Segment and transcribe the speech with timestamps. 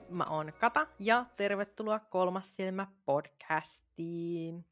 [0.00, 4.66] Moi, mä oon Kata ja tervetuloa Kolmas silmä podcastiin.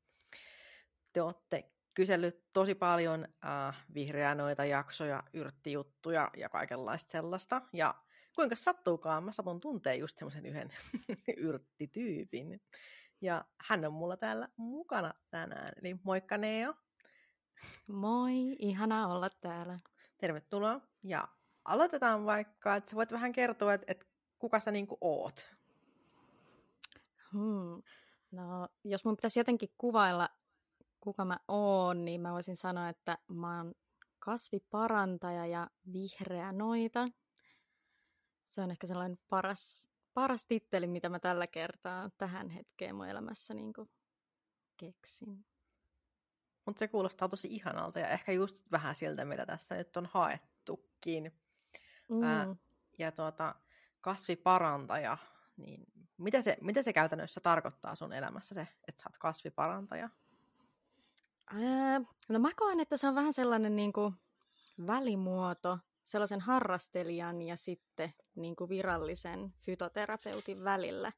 [1.12, 7.62] Te ootte kysellyt tosi paljon äh, vihreää noita jaksoja, yrttijuttuja ja kaikenlaista sellaista.
[7.72, 7.94] Ja
[8.34, 10.72] kuinka sattuukaan, mä satun tuntee just semmoisen yhden
[11.36, 12.60] yrttityypin.
[13.20, 15.72] Ja hän on mulla täällä mukana tänään.
[15.82, 16.74] Eli moikka Neo.
[17.86, 19.78] Moi, ihana olla täällä.
[20.18, 20.80] Tervetuloa.
[21.02, 21.28] Ja
[21.64, 24.13] aloitetaan vaikka, että sä voit vähän kertoa, että, että
[24.44, 25.54] kuka sä niinku oot?
[27.32, 27.82] Hmm.
[28.30, 30.28] No, jos mun pitäisi jotenkin kuvailla,
[31.00, 33.74] kuka mä oon, niin mä voisin sanoa, että mä oon
[34.18, 37.08] kasviparantaja ja vihreä noita.
[38.42, 43.54] Se on ehkä sellainen paras, paras titteli, mitä mä tällä kertaa tähän hetkeen mun elämässä
[43.54, 43.72] niin
[44.76, 45.46] keksin.
[46.66, 51.32] Mutta se kuulostaa tosi ihanalta ja ehkä just vähän siltä, mitä tässä nyt on haettukin.
[52.08, 52.22] Mm.
[52.22, 52.56] Ää,
[52.98, 53.54] ja tuota,
[54.04, 55.18] kasviparantaja,
[55.56, 55.84] niin
[56.18, 60.08] mitä se, mitä se käytännössä tarkoittaa sun elämässä se, että sä oot kasviparantaja?
[61.46, 64.14] Ää, no mä koen, että se on vähän sellainen niin kuin
[64.86, 71.12] välimuoto sellaisen harrastelijan ja sitten niin kuin virallisen fytoterapeutin välillä.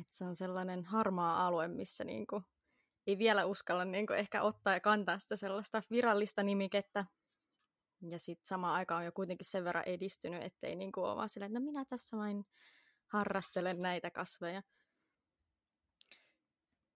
[0.00, 2.44] Että se on sellainen harmaa alue, missä niin kuin
[3.06, 7.04] ei vielä uskalla niin kuin ehkä ottaa ja kantaa sitä sellaista virallista nimikettä,
[8.10, 11.28] ja sitten samaan aikaan on jo kuitenkin sen verran edistynyt, ettei niin kuin ole vaan
[11.28, 12.44] silleen, että no minä tässä vain
[13.06, 14.62] harrastelen näitä kasveja.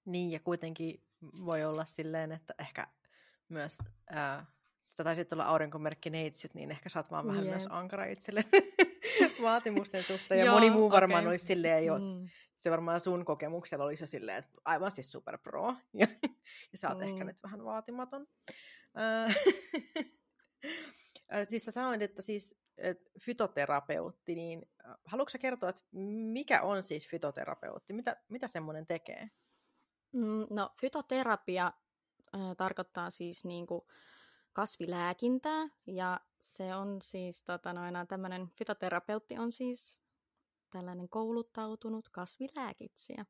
[0.05, 1.03] Niin, ja kuitenkin
[1.45, 2.87] voi olla silleen, että ehkä
[3.49, 3.79] myös,
[4.11, 4.47] ää,
[4.89, 7.51] sitä taisi olla aurinkomerkki neitsyt, niin ehkä saat vaan vähän yep.
[7.51, 8.45] myös ankara itselle
[9.43, 10.39] vaatimusten suhteen.
[10.39, 11.31] Ja Joo, moni muu varmaan okay.
[11.31, 12.29] olisi silleen jo, mm.
[12.57, 16.07] se varmaan sun kokemuksella olisi jo silleen, että aivan siis super pro, ja,
[16.73, 17.05] ja sä oot mm.
[17.05, 18.27] ehkä nyt vähän vaatimaton.
[21.35, 25.83] Äh, siis sä sanoit, että siis et fytoterapeutti, niin äh, haluatko kertoa, että
[26.33, 27.93] mikä on siis fytoterapeutti?
[27.93, 29.31] Mitä, mitä semmoinen tekee?
[30.13, 31.67] Mm, no, fytoterapia
[32.35, 33.83] äh, tarkoittaa siis niin kuin
[34.53, 40.01] kasvilääkintää, ja se on siis, tota, noin, tämmöinen fytoterapeutti on siis
[40.71, 43.27] tällainen kouluttautunut kasvilääkitsijä.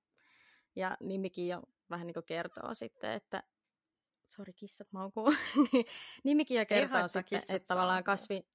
[0.76, 3.42] Ja nimikin jo vähän niin kertoo sitten, että
[4.26, 5.32] sori kissat maukuu,
[6.25, 8.47] nimikin jo kertoo sitten, että tavallaan kasvi,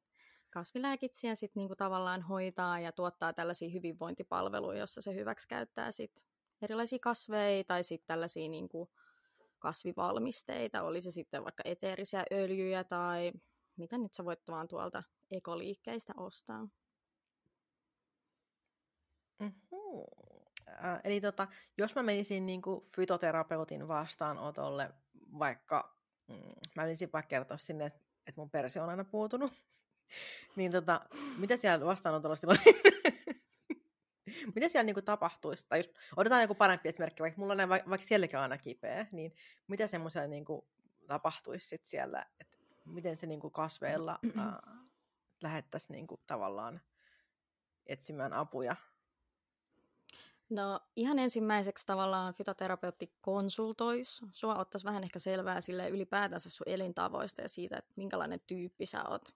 [0.50, 6.26] kasvilääkitsijä sitten niinku tavallaan hoitaa ja tuottaa tällaisia hyvinvointipalveluja, jossa se hyväksi käyttää sit
[6.62, 8.92] erilaisia kasveja tai sitten tällaisia niinku
[9.60, 13.32] kasvivalmisteita, oli se sitten vaikka eteerisiä öljyjä tai
[13.76, 16.68] mitä nyt sä voit vaan tuolta ekoliikkeistä ostaa.
[19.40, 19.72] Mm-hmm.
[20.84, 24.94] Äh, eli tota, jos mä menisin niin kuin fytoterapeutin vastaanotolle
[25.40, 25.98] vaikka,
[26.28, 26.36] mm,
[26.76, 29.54] mä menisin vaikka kertoa sinne, että, että mun perse on aina puutunut,
[30.56, 31.02] niin tota,
[31.38, 32.60] mitä siellä vastaanotolla silloin,
[34.56, 38.08] mitä siellä niinku tapahtuisi, tai jos otetaan joku parempi esimerkki, vaikka mulla on vaikka, vaikka
[38.08, 39.34] sielläkin aina kipeä, niin
[39.68, 40.68] mitä semmoisia niinku
[41.08, 44.80] tapahtuisi sit siellä, että miten se niinku kasveilla äh,
[45.44, 46.82] lähettäisiin niinku tavallaan
[47.86, 48.76] etsimään apuja
[50.52, 54.26] No ihan ensimmäiseksi tavallaan fytoterapeutti konsultoisi.
[54.32, 59.04] Sua ottaisi vähän ehkä selvää sille ylipäätänsä sun elintavoista ja siitä, että minkälainen tyyppi sä
[59.10, 59.30] oot.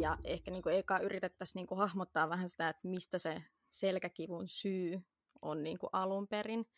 [0.00, 4.48] Ja ehkä niin kuin eka yritettäisiin niin kuin hahmottaa vähän sitä, että mistä se selkäkivun
[4.48, 5.02] syy
[5.42, 6.68] on niin kuin alun perin.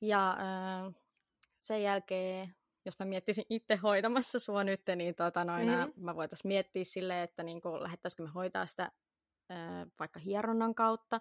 [0.00, 0.94] Ja äh,
[1.58, 2.54] sen jälkeen,
[2.84, 5.92] jos mä miettisin itse hoitamassa sua nyt, niin tota noin, mm-hmm.
[5.96, 8.82] mä voitaisiin miettiä silleen, että niin kuin, lähettäisikö me hoitaa sitä
[9.50, 11.20] äh, vaikka hieronnan kautta,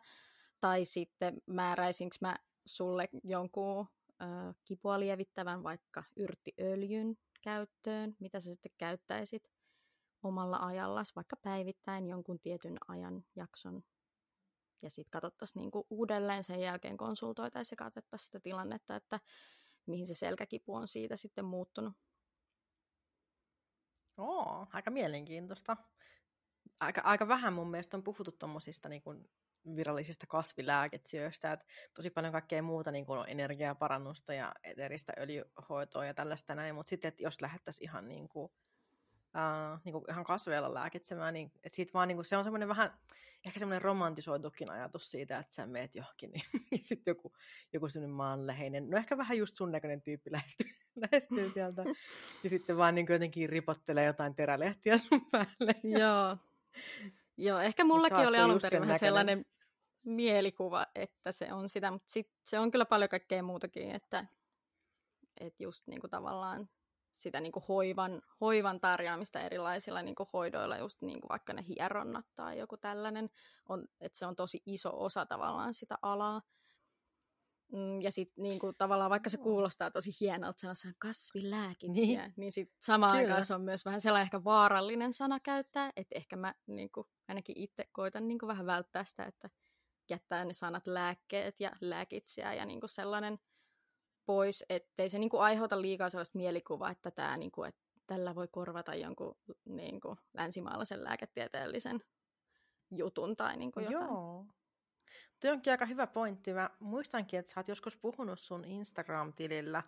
[0.63, 2.35] tai sitten määräisinkö mä
[2.65, 3.87] sulle jonkun
[4.21, 4.25] ö,
[4.65, 9.51] kipua lievittävän vaikka yrttiöljyn käyttöön, mitä sä sitten käyttäisit
[10.23, 13.83] omalla ajallas, vaikka päivittäin jonkun tietyn ajan jakson.
[14.81, 19.19] Ja sitten katsottaisiin niinku uudelleen sen jälkeen konsultoitaisiin ja katsottaisiin sitä tilannetta, että
[19.85, 21.93] mihin se selkäkipu on siitä sitten muuttunut.
[24.17, 25.77] Oo, aika mielenkiintoista.
[26.79, 29.03] Aika, aika vähän mun mielestä on puhuttu tuommoisista niin
[29.75, 36.55] virallisista kasvilääketsijöistä, että tosi paljon kaikkea muuta niin kuin energiaparannusta ja eteristä öljyhoitoa ja tällaista
[36.55, 41.33] näin, mutta sitten, että jos lähdettäisiin ihan niin kuin, uh, niin kuin ihan kasveilla lääkitsemään,
[41.33, 42.93] niin että siitä vaan niin kuin, se on semmoinen vähän,
[43.45, 47.33] ehkä semmoinen romantisoitukin ajatus siitä, että sä meet johonkin, niin sitten joku,
[47.73, 50.69] joku semmoinen maanläheinen, no ehkä vähän just sun näköinen tyyppi lähestyy,
[51.11, 51.83] lähestyy sieltä,
[52.43, 55.75] ja sitten vaan niin kuin jotenkin ripottelee jotain terälehtiä sun päälle.
[55.83, 56.37] Joo.
[57.37, 59.45] Joo, ehkä mullakin oli alun perin vähän sellainen
[60.03, 64.25] mielikuva, että se on sitä, mutta sit se on kyllä paljon kaikkea muutakin, että,
[65.39, 66.69] että just niin kuin tavallaan
[67.13, 71.65] sitä niin kuin hoivan, hoivan tarjoamista erilaisilla niin kuin hoidoilla, just niin kuin vaikka ne
[71.67, 73.29] hieronnat tai joku tällainen,
[73.69, 76.41] on, että se on tosi iso osa tavallaan sitä alaa.
[77.73, 82.51] Mm, ja sitten niin kuin, tavallaan vaikka se kuulostaa tosi hienolta sellaisen kasvilääkitsiä, niin, niin
[82.51, 83.23] sitten samaan Kyllä.
[83.23, 87.07] aikaan se on myös vähän sellainen ehkä vaarallinen sana käyttää, että ehkä mä niin kuin,
[87.27, 89.49] ainakin itse koitan niin kuin, vähän välttää sitä, että
[90.09, 93.39] jättää ne sanat lääkkeet ja lääkitsiä ja niin kuin sellainen
[94.25, 98.35] pois, ettei se niin kuin, aiheuta liikaa sellaista mielikuvaa, että, tää, niin kuin, että tällä
[98.35, 102.03] voi korvata jonkun niin kuin, länsimaalaisen lääketieteellisen
[102.91, 104.11] jutun tai niin kuin jotain.
[104.11, 104.45] Joo.
[105.43, 106.53] Tuo onkin aika hyvä pointti.
[106.53, 109.83] Mä muistankin, että sä oot joskus puhunut sun Instagram-tilillä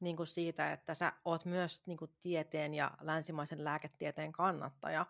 [0.00, 5.06] niin kuin siitä, että sä oot myös niin kuin tieteen ja länsimaisen lääketieteen kannattaja.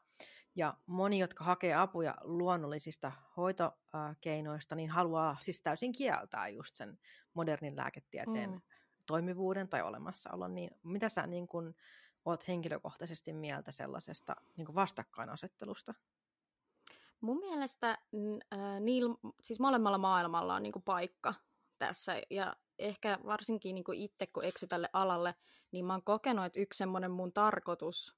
[0.55, 6.99] Ja moni, jotka hakee apuja luonnollisista hoitokeinoista, niin haluaa siis täysin kieltää just sen
[7.35, 8.61] modernin lääketieteen mm.
[9.07, 10.55] toimivuuden tai olemassaolon.
[10.55, 11.77] Niin mitä sä niin kuin,
[12.25, 15.95] oot henkilökohtaisesti mieltä sellaisesta niin vastakkainasettelusta?
[17.21, 21.35] Mun mielestä äh, niillä, siis molemmalla maailmalla on niinku paikka
[21.79, 25.35] tässä, ja ehkä varsinkin niinku itse, kun eksy tälle alalle,
[25.71, 28.17] niin mä oon kokenut, että yksi semmoinen mun tarkoitus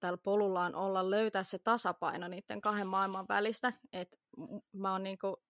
[0.00, 4.16] tällä polulla on olla löytää se tasapaino niiden kahden maailman välistä, että
[4.72, 5.42] mä oon niinku,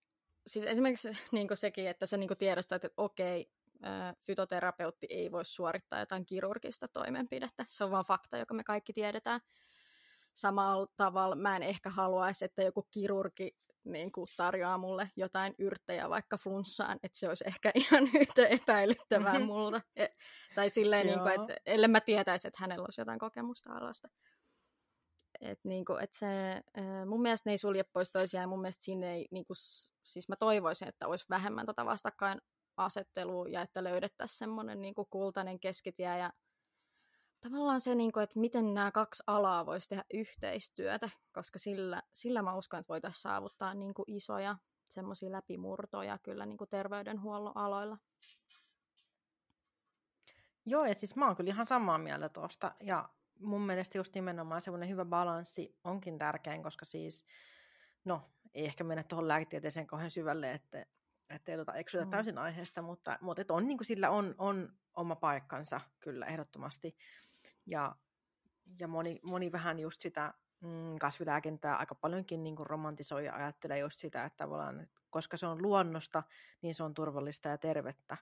[0.47, 3.51] siis esimerkiksi niinku sekin, että sä niinku tiedostat, että okei,
[4.27, 7.65] fytoterapeutti ei voi suorittaa jotain kirurgista toimenpidettä.
[7.69, 9.41] Se on vaan fakta, joka me kaikki tiedetään
[10.35, 16.11] samalla tavalla mä en ehkä haluaisi, että joku kirurgi niin kuin tarjoaa mulle jotain yrttejä
[16.11, 19.47] vaikka flunssaan, että se olisi ehkä ihan yhtä epäilyttävää mm-hmm.
[19.47, 19.81] multa.
[19.97, 20.07] E-
[20.55, 24.09] tai silleen, niin kuin, että ellei mä tietäisi, että hänellä olisi jotain kokemusta alasta.
[25.41, 26.27] Et niin kuin, että se,
[27.07, 29.57] mun mielestä ne ei sulje pois toisiaan, ja mun mielestä siinä ei, niin kuin,
[30.03, 36.19] siis mä toivoisin, että olisi vähemmän tota vastakkainasettelua, ja että löydettäisiin semmoinen niin kultainen keskitie,
[36.19, 36.33] ja
[37.43, 42.43] tavallaan se, niin kuin, että miten nämä kaksi alaa voisi tehdä yhteistyötä, koska sillä, sillä
[42.43, 44.57] mä uskon, että voitaisiin saavuttaa niin kuin isoja
[44.89, 47.99] semmoisia läpimurtoja kyllä niin kuin terveydenhuollon aloilla.
[50.67, 53.09] Joo, ja siis mä oon kyllä ihan samaa mieltä tuosta, ja
[53.41, 57.25] mun mielestä just nimenomaan semmoinen hyvä balanssi onkin tärkein, koska siis,
[58.05, 60.87] no, ei ehkä mennä tuohon lääketieteeseen kauhean syvälle, että
[61.31, 62.11] ettei tuota eksytä mm.
[62.11, 66.97] täysin aiheesta, mutta, mutta et on, niin kuin sillä on, on oma paikkansa kyllä ehdottomasti.
[67.67, 67.97] Ja,
[68.81, 73.79] ja moni, moni vähän just sitä mm, kasvilääkintää aika paljonkin niin kuin romantisoi ja ajattelee
[73.79, 76.23] just sitä, että tavallaan, koska se on luonnosta,
[76.63, 78.17] niin se on turvallista ja tervettä.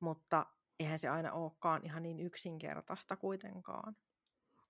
[0.00, 0.46] Mutta
[0.80, 3.96] eihän se aina olekaan ihan niin yksinkertaista kuitenkaan.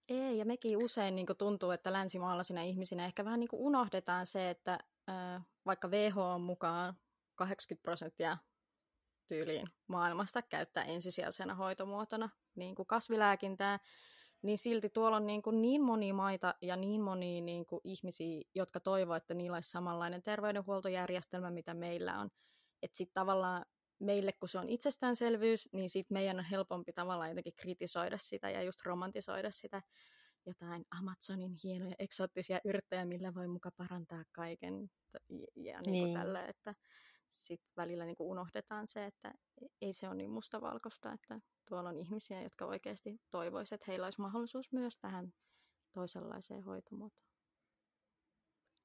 [0.09, 4.79] Ei, ja mekin usein niin tuntuu, että länsimaalaisina ihmisinä ehkä vähän niin unohdetaan se, että
[5.09, 6.95] äh, vaikka WHO mukaan
[7.35, 8.39] 80 prosenttia
[9.27, 13.79] tyyliin maailmasta käyttää ensisijaisena hoitomuotona niin kuin kasvilääkintää,
[14.43, 18.43] niin silti tuolla on niin, kuin niin moni maita ja niin moni niin kuin ihmisiä,
[18.55, 22.31] jotka toivovat, että niillä olisi samanlainen terveydenhuoltojärjestelmä, mitä meillä on.
[22.83, 23.65] Että sitten tavallaan
[23.99, 28.63] meille, kun se on itsestäänselvyys, niin sitten meidän on helpompi tavallaan jotenkin kritisoida sitä ja
[28.63, 29.83] just romantisoida sitä
[30.47, 34.91] jotain Amazonin hienoja eksoottisia yrttejä, millä voi muka parantaa kaiken
[35.55, 36.19] ja niin niin.
[36.19, 36.75] tällä, että
[37.37, 39.35] sitten välillä niin kuin unohdetaan se, että
[39.81, 44.21] ei se ole niin mustavalkoista, että tuolla on ihmisiä, jotka oikeasti toivoisivat, että heillä olisi
[44.21, 45.33] mahdollisuus myös tähän
[45.93, 47.27] toisenlaiseen hoitomuotoon.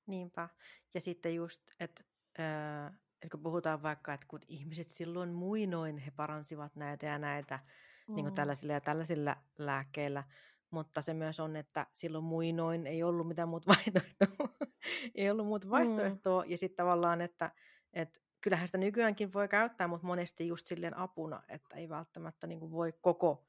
[0.08, 0.50] Niinpä.
[0.94, 2.04] Ja sitten just, että,
[2.40, 7.60] äh, että kun puhutaan vaikka, että kun ihmiset silloin muinoin he paransivat näitä ja näitä
[8.08, 8.16] mm.
[8.16, 10.24] niin tällaisilla ja tällaisilla lääkkeillä,
[10.72, 14.68] mutta se myös on, että silloin muinoin ei ollut mitään muuta vaihtoehtoa.
[15.16, 15.72] ei ollut muuta mm.
[15.72, 16.44] vaihtoehtoa.
[16.44, 16.52] Mm.
[16.52, 17.52] Ja sitten tavallaan, että,
[17.94, 22.60] että kyllähän sitä nykyäänkin voi käyttää, mutta monesti just silleen apuna, että ei välttämättä niin
[22.60, 23.46] kuin voi koko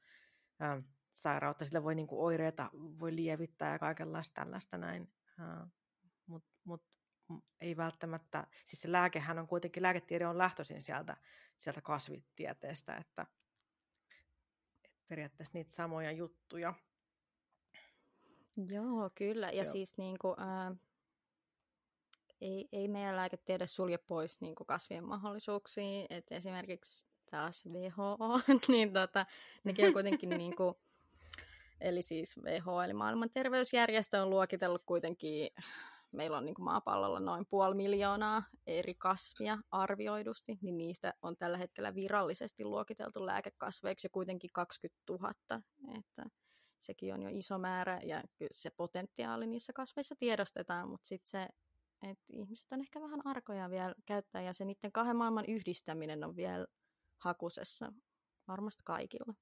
[0.61, 0.81] ä,
[1.15, 5.13] sairautta, sillä voi niin kuin oireita voi lievittää ja kaikenlaista tällaista näin,
[6.25, 6.83] mutta mut,
[7.61, 11.17] ei välttämättä, siis se lääkehän on kuitenkin, lääketiede on lähtöisin sieltä,
[11.57, 13.25] sieltä kasvitieteestä, että,
[14.83, 16.73] että periaatteessa niitä samoja juttuja.
[18.57, 19.49] Joo, kyllä.
[19.49, 19.71] Ja Joo.
[19.71, 20.77] siis niin kuin, äh,
[22.43, 26.05] ei, ei meidän lääketiede sulje pois niin kuin kasvien mahdollisuuksia.
[26.09, 29.25] Et esimerkiksi taas WHO, niin tota,
[29.63, 30.75] nekin on kuitenkin niin kuin,
[31.81, 35.49] eli siis WHO eli maailman terveysjärjestö on luokitellut kuitenkin,
[36.11, 41.57] meillä on niin kuin maapallolla noin puoli miljoonaa eri kasvia arvioidusti, niin niistä on tällä
[41.57, 45.33] hetkellä virallisesti luokiteltu lääkekasveiksi kuitenkin 20 000,
[45.99, 46.25] että
[46.79, 51.47] sekin on jo iso määrä ja se potentiaali niissä kasveissa tiedostetaan, mutta sitten se
[52.05, 56.35] että ihmiset on ehkä vähän arkoja vielä käyttää ja se niiden kahden maailman yhdistäminen on
[56.35, 56.65] vielä
[57.17, 57.93] hakusessa
[58.47, 59.33] varmasti kaikilla.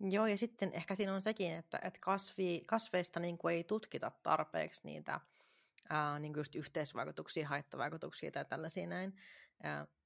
[0.00, 4.12] Joo, ja sitten ehkä siinä on sekin, että, että kasvi, kasveista niin kuin ei tutkita
[4.22, 5.20] tarpeeksi niitä
[5.90, 9.16] ää, niin kuin just yhteisvaikutuksia, haittavaikutuksia tai tällaisia näin.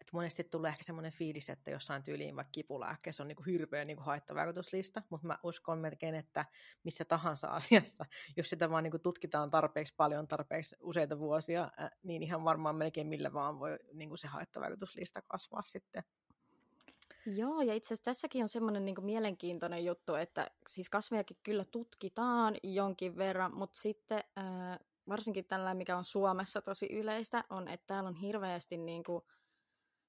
[0.00, 3.84] Että monesti tulee ehkä semmoinen fiilis, että jossain tyyliin vaikka kipulääkkeessä on niin kuin hirveä
[3.84, 6.44] niin kuin haittavaikutuslista, mutta mä uskon melkein, että
[6.84, 8.04] missä tahansa asiassa,
[8.37, 11.70] jos sitä vaan niin kuin tutkitaan tarpeeksi paljon, tarpeeksi useita vuosia,
[12.02, 16.04] niin ihan varmaan melkein millä vaan voi niin kuin se haittavaikutuslista kasvaa sitten.
[17.26, 22.56] Joo, ja itse asiassa tässäkin on semmoinen niin mielenkiintoinen juttu, että siis kasvejakin kyllä tutkitaan
[22.62, 24.25] jonkin verran, mutta sitten
[25.08, 29.25] varsinkin tällä, mikä on Suomessa tosi yleistä, on, että täällä on hirveästi niin kuin,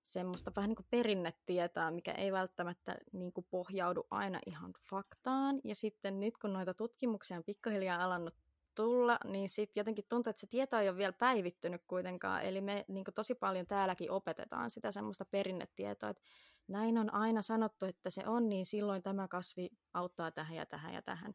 [0.06, 5.62] semmoista vähän niin kuin perinnetietoa, mikä ei välttämättä niin kuin pohjaudu aina ihan faktaan.
[5.64, 8.34] Ja sitten nyt kun noita tutkimuksia on pikkuhiljaa alannut
[8.76, 12.42] tulla, niin sitten jotenkin tuntuu, että se tieto ei ole vielä päivittynyt kuitenkaan.
[12.42, 16.24] Eli me niin tosi paljon täälläkin opetetaan sitä semmoista perinnetietoa, että
[16.68, 20.94] näin on aina sanottu, että se on, niin silloin tämä kasvi auttaa tähän ja tähän
[20.94, 21.34] ja tähän.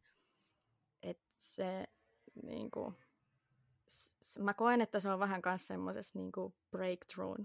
[1.02, 1.86] Että se
[2.42, 2.94] niin kuin,
[4.38, 6.32] mä koen, että se on vähän myös semmoisessa niin
[6.70, 7.40] breakthrough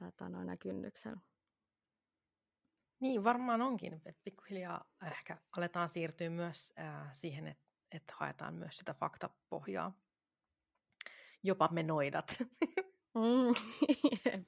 [0.00, 1.20] tätä noina kynnyksellä.
[3.00, 8.78] Niin, varmaan onkin, että pikkuhiljaa ehkä aletaan siirtyä myös äh, siihen, että, että haetaan myös
[8.78, 9.92] sitä faktapohjaa.
[11.42, 12.38] Jopa me noidat.
[13.14, 13.54] Mm,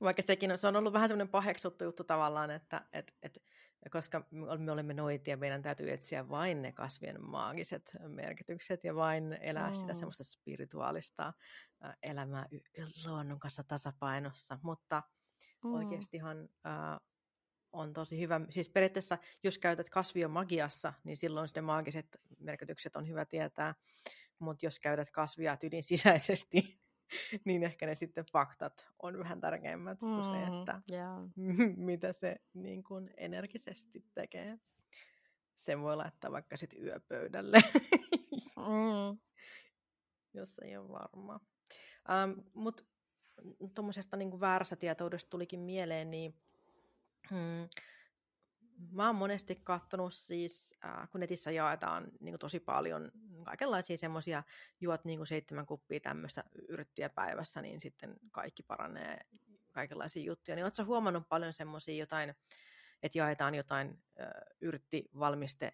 [0.00, 3.42] Vaikka sekin on, se on ollut vähän semmoinen paheksuttu juttu tavallaan, että et, et,
[3.90, 9.68] koska me olemme noitia, meidän täytyy etsiä vain ne kasvien maagiset merkitykset ja vain elää
[9.68, 9.74] mm.
[9.74, 11.32] sitä semmoista spirituaalista
[12.02, 12.46] elämää
[13.06, 14.58] luonnon kanssa tasapainossa.
[14.62, 15.02] Mutta
[15.64, 15.74] mm.
[15.74, 17.00] oikeastihan äh,
[17.72, 18.40] on tosi hyvä.
[18.50, 23.74] Siis periaatteessa, jos käytät kasvia magiassa, niin silloin ne maagiset merkitykset on hyvä tietää.
[24.38, 26.81] Mutta jos käytät kasvia tyylin sisäisesti,
[27.44, 31.18] niin ehkä ne sitten faktat on vähän tärkeimmät mm, kuin se, mm, että yeah.
[31.76, 34.58] mitä se niin kuin energisesti tekee.
[35.58, 37.60] Sen voi laittaa vaikka sitten yöpöydälle,
[38.56, 39.18] mm.
[40.40, 41.40] jos ei ole varma.
[42.24, 42.84] Um, Mutta
[43.74, 46.34] tuommoisesta niin väärässä tietoudesta tulikin mieleen, niin
[47.30, 47.68] hmm,
[48.90, 53.12] mä oon monesti katsonut siis, äh, kun netissä jaetaan niin tosi paljon
[53.44, 54.42] kaikenlaisia semmoisia,
[54.80, 59.20] juot niin seitsemän kuppia tämmöistä yrttiä päivässä, niin sitten kaikki paranee,
[59.72, 60.54] kaikenlaisia juttuja.
[60.54, 62.34] Niin ootko huomannut paljon semmoisia jotain,
[63.02, 64.26] että jaetaan jotain äh,
[64.60, 65.72] yrttivalmiste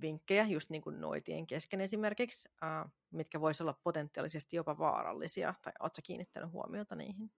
[0.00, 5.72] vinkkejä just niin kuin noitien kesken esimerkiksi, äh, mitkä voisivat olla potentiaalisesti jopa vaarallisia, tai
[5.80, 7.30] oletko kiinnittänyt huomiota niihin?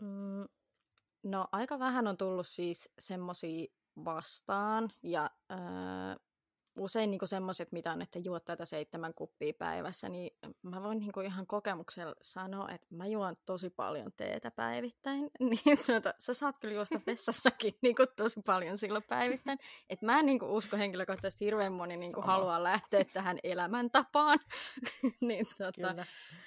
[0.00, 0.44] Mm,
[1.22, 3.66] no aika vähän on tullut siis semmoisia
[4.04, 4.90] vastaan.
[5.02, 5.56] Ja öö,
[6.76, 11.24] usein niin semmoiset, mitä on, että juot tätä seitsemän kuppia päivässä, niin mä voin niin
[11.24, 15.30] ihan kokemuksella sanoa, että mä juon tosi paljon teetä päivittäin.
[15.50, 19.58] Niin tuota, sä saat kyllä juosta vessassakin niin kuin tosi paljon silloin päivittäin.
[19.90, 24.38] Et mä en niin kuin, usko henkilökohtaisesti hirveän moni niin kuin, haluaa lähteä tähän elämäntapaan.
[25.20, 26.04] niin, tuota,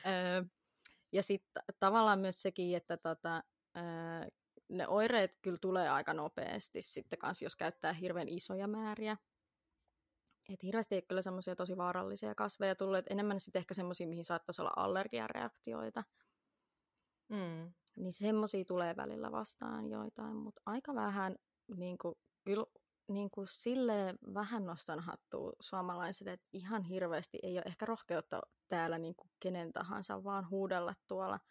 [0.07, 0.43] öö,
[1.11, 3.43] ja sitten tavallaan myös sekin, että tota,
[3.77, 4.27] öö,
[4.69, 9.17] ne oireet kyllä tulee aika nopeasti sitten kanssa, jos käyttää hirveän isoja määriä.
[10.53, 14.61] Et hirveästi ei kyllä semmoisia tosi vaarallisia kasveja tullut, enemmän sitten ehkä semmoisia, mihin saattaisi
[14.61, 16.03] olla allergiareaktioita.
[17.29, 17.73] Mm.
[17.95, 21.35] Niin semmoisia tulee välillä vastaan joitain, mutta aika vähän,
[21.77, 22.65] niin kuin, kyllä
[23.07, 28.97] niin kuin sille vähän nostan hattua suomalaisille, että ihan hirveästi ei ole ehkä rohkeutta täällä
[28.97, 31.39] niin kuin kenen tahansa vaan huudella tuolla–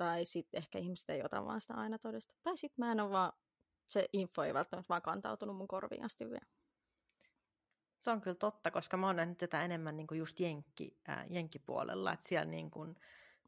[0.00, 2.34] tai sitten ehkä ihmiset ei ota vaan sitä aina todesta.
[2.42, 3.32] Tai sitten mä en ole vaan,
[3.86, 6.46] se info ei välttämättä vaan kantautunut mun korviin asti vielä.
[8.00, 11.26] Se on kyllä totta, koska mä oon nähnyt tätä enemmän niin kuin just jenkki, äh,
[11.30, 12.94] jenkkipuolella, että siellä niin kuin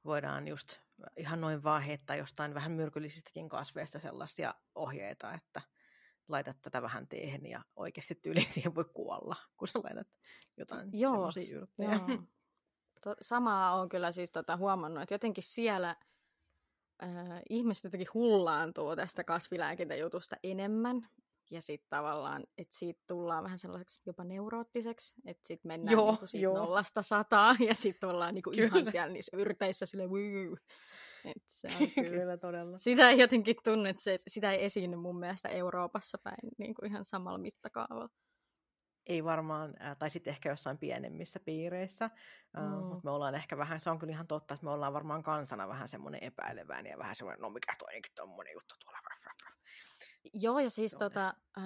[0.04, 0.80] voidaan just
[1.16, 5.60] ihan noin vaan heittää jostain vähän myrkyllisistäkin kasveista sellaisia ohjeita, että
[6.28, 10.08] laitat tätä vähän teehen ja oikeasti tyyliin siihen voi kuolla, kun sä laitat
[10.56, 12.00] jotain semmoisia yrttejä.
[12.08, 13.16] Joo.
[13.22, 15.96] Samaa on kyllä siis tota huomannut, että jotenkin siellä–
[17.02, 21.08] äh, ihmiset jotenkin hullaantuu tästä kasvilääkintäjutusta enemmän.
[21.50, 26.26] Ja sitten tavallaan, että siitä tullaan vähän sellaiseksi jopa neuroottiseksi, että sitten mennään joo, niinku
[26.26, 30.08] siitä nollasta sataa ja sitten ollaan niinku ihan siellä niissä yrteissä sille
[31.24, 32.10] Et se on kyllä.
[32.10, 32.78] kyllä, todella.
[32.78, 36.90] Sitä ei jotenkin tunne, että se, sitä ei esiinny mun mielestä Euroopassa päin niin kuin
[36.90, 38.08] ihan samalla mittakaavalla
[39.06, 42.10] ei varmaan, tai sitten ehkä jossain pienemmissä piireissä,
[42.56, 42.74] mm.
[42.74, 45.22] uh, mutta me ollaan ehkä vähän, se on kyllä ihan totta, että me ollaan varmaan
[45.22, 48.98] kansana vähän semmoinen epäileväinen ja vähän semmoinen, no mikä toinenkin tommonen juttu tuolla.
[50.34, 51.64] Joo, ja siis tota, äh,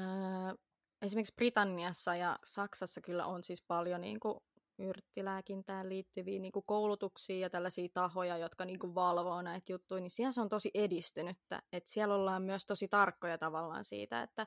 [1.03, 4.41] esimerkiksi Britanniassa ja Saksassa kyllä on siis paljon niin kuin,
[4.79, 10.11] yrttilääkintään liittyviä niin kuin koulutuksia ja tällaisia tahoja, jotka niin kuin valvoo näitä juttuja, niin
[10.11, 11.63] siellä se on tosi edistynyttä.
[11.73, 14.47] Että siellä ollaan myös tosi tarkkoja tavallaan siitä, että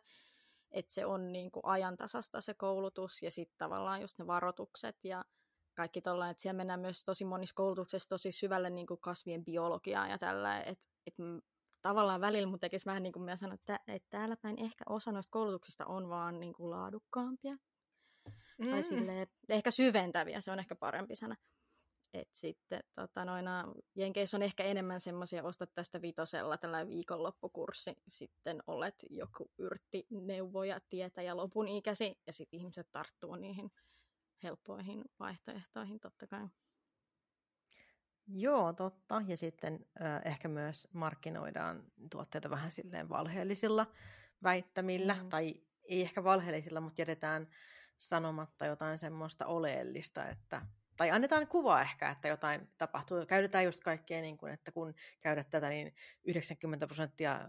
[0.72, 5.26] että se on niin kuin ajantasasta se koulutus ja sitten tavallaan just ne varoitukset ja
[5.74, 10.08] kaikki tollain, että siellä mennään myös tosi monissa koulutuksissa tosi syvälle niin kuin kasvien biologiaa
[10.08, 11.16] ja tällä, että et
[11.82, 15.12] tavallaan välillä mun tekisi vähän niin kuin mä sanoin, että, että täällä päin ehkä osa
[15.12, 17.58] noista koulutuksista on vaan niin kuin laadukkaampia.
[18.58, 18.70] Mm.
[18.70, 21.36] Tai silleen, ehkä syventäviä, se on ehkä parempi sana.
[22.14, 28.64] Et sitten tota, noina, Jenkeissä on ehkä enemmän semmoisia, ostat tästä vitosella tällainen viikonloppukurssi, sitten
[28.68, 33.72] olet joku yrtti neuvoja, tietä ja lopun ikäsi, ja sitten ihmiset tarttuu niihin
[34.44, 36.48] helppoihin vaihtoehtoihin totta kai.
[38.28, 39.22] Joo, totta.
[39.28, 43.88] Ja sitten äh, ehkä myös markkinoidaan tuotteita vähän silleen valheellisilla
[44.44, 45.30] väittämillä, mm.
[45.30, 47.48] tai ei ehkä valheellisilla, mutta jätetään
[47.98, 50.62] sanomatta jotain semmoista oleellista, että
[51.00, 53.26] tai annetaan kuva ehkä, että jotain tapahtuu.
[53.26, 57.40] Käytetään just kaikkea, niin kuin, että kun käydät tätä, niin 90 prosenttia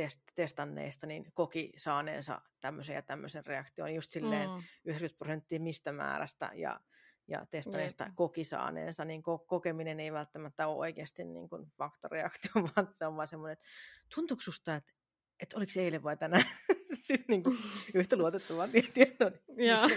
[0.00, 3.94] test- testanneista niin koki saaneensa tämmöisen ja tämmöisen reaktion.
[3.94, 4.62] Just silleen mm.
[4.84, 6.80] 90 prosenttia mistä määrästä ja,
[7.28, 8.12] ja testanneista Jep.
[8.14, 13.16] koki saaneensa, niin ko- kokeminen ei välttämättä ole oikeasti niin kuin faktareaktio, vaan se on
[13.16, 13.64] vaan semmoinen, että
[14.14, 14.92] tuntuuko susta, että,
[15.40, 16.44] että oliko se eilen vai tänään?
[17.06, 17.58] siis niin kuin
[17.94, 19.30] yhtä luotettavaa tietoa.
[19.56, 19.88] Joo.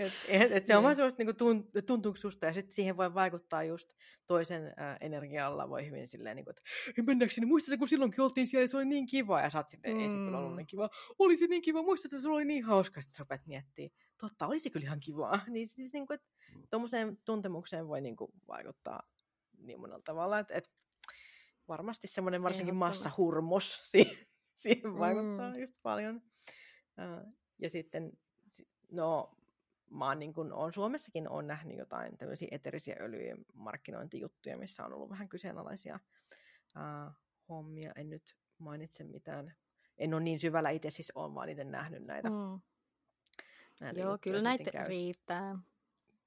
[0.00, 3.14] Et, et, et se on vaan sellaista niin tunt, tuntuuko susta, ja sitten siihen voi
[3.14, 3.92] vaikuttaa just
[4.26, 6.54] toisen ä, energialla, voi hyvin silleen, niin kuin,
[6.88, 9.68] että mennäänkö sinne, muistatko, kun silloinkin oltiin siellä, se oli niin kiva, ja sä oot
[9.68, 10.02] silleen, mm.
[10.02, 12.64] ei se kyllä ollut niin kiva, oli se niin kiva, muistatko, että se oli niin
[12.64, 15.40] hauska, sitten sä rupeat miettimään, totta, olisi kyllä ihan kivaa.
[15.48, 16.28] Niin siis niin kuin, että
[16.70, 19.02] tuommoiseen tuntemukseen voi niin kuin, vaikuttaa
[19.58, 20.70] niin monella tavalla, että, että
[21.68, 24.26] varmasti semmoinen varsinkin massahurmos siihen,
[24.56, 25.60] siihen vaikuttaa mm.
[25.60, 26.22] just paljon.
[27.58, 28.12] Ja sitten,
[28.90, 29.36] no
[29.90, 34.92] mä oon, niin kun, on Suomessakin on nähnyt jotain tämmöisiä eterisiä öljyjen markkinointijuttuja, missä on
[34.92, 36.00] ollut vähän kyseenalaisia
[36.76, 37.12] uh,
[37.48, 37.92] hommia.
[37.96, 39.54] En nyt mainitse mitään.
[39.98, 42.30] En ole niin syvällä itse siis on vaan itse nähnyt näitä.
[42.30, 42.60] Mm.
[43.80, 44.88] näitä Joo, kyllä näitä käy...
[44.88, 45.58] riittää.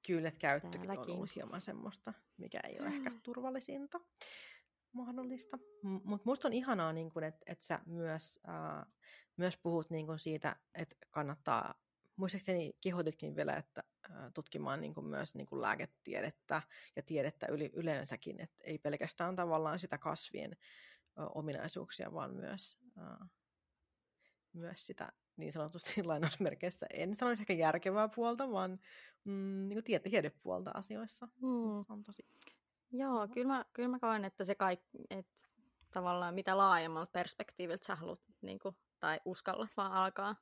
[0.06, 1.10] Kyllä, että käyttökin Täälläkin.
[1.10, 4.00] on ollut hieman semmoista, mikä ei ole ehkä turvallisinta
[4.92, 5.58] mahdollista.
[5.82, 8.92] Mutta musta on ihanaa, niin että et sä myös, uh,
[9.36, 11.83] myös puhut niin siitä, että kannattaa
[12.16, 13.82] muistaakseni kehotitkin vielä, että
[14.34, 16.62] tutkimaan niin kuin myös niin kuin lääketiedettä
[16.96, 20.56] ja tiedettä yli, yleensäkin, että ei pelkästään tavallaan sitä kasvien
[21.16, 22.78] ominaisuuksia, vaan myös,
[24.52, 28.80] myös sitä niin sanotusti lainausmerkeissä, en sanoisi ehkä järkevää puolta, vaan
[29.24, 31.28] mm, niin kuin tiede, tiedepuolta asioissa.
[31.40, 31.84] Hmm.
[31.86, 32.26] Se on tosi...
[32.90, 35.42] Joo, kyllä mä, kyllä mä koen, että se kaikki, että
[35.90, 40.36] tavallaan mitä laajemmalta perspektiiviltä sä haluat niin kuin, tai uskallat vaan alkaa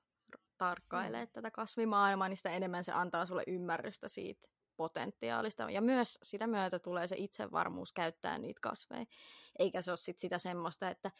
[0.62, 1.30] tarkkailee mm.
[1.32, 5.70] tätä kasvimaailmaa, niin sitä enemmän se antaa sulle ymmärrystä siitä potentiaalista.
[5.70, 9.06] Ja myös sitä myötä tulee se itsevarmuus käyttää niitä kasveja.
[9.58, 11.10] Eikä se ole sit sitä semmoista, että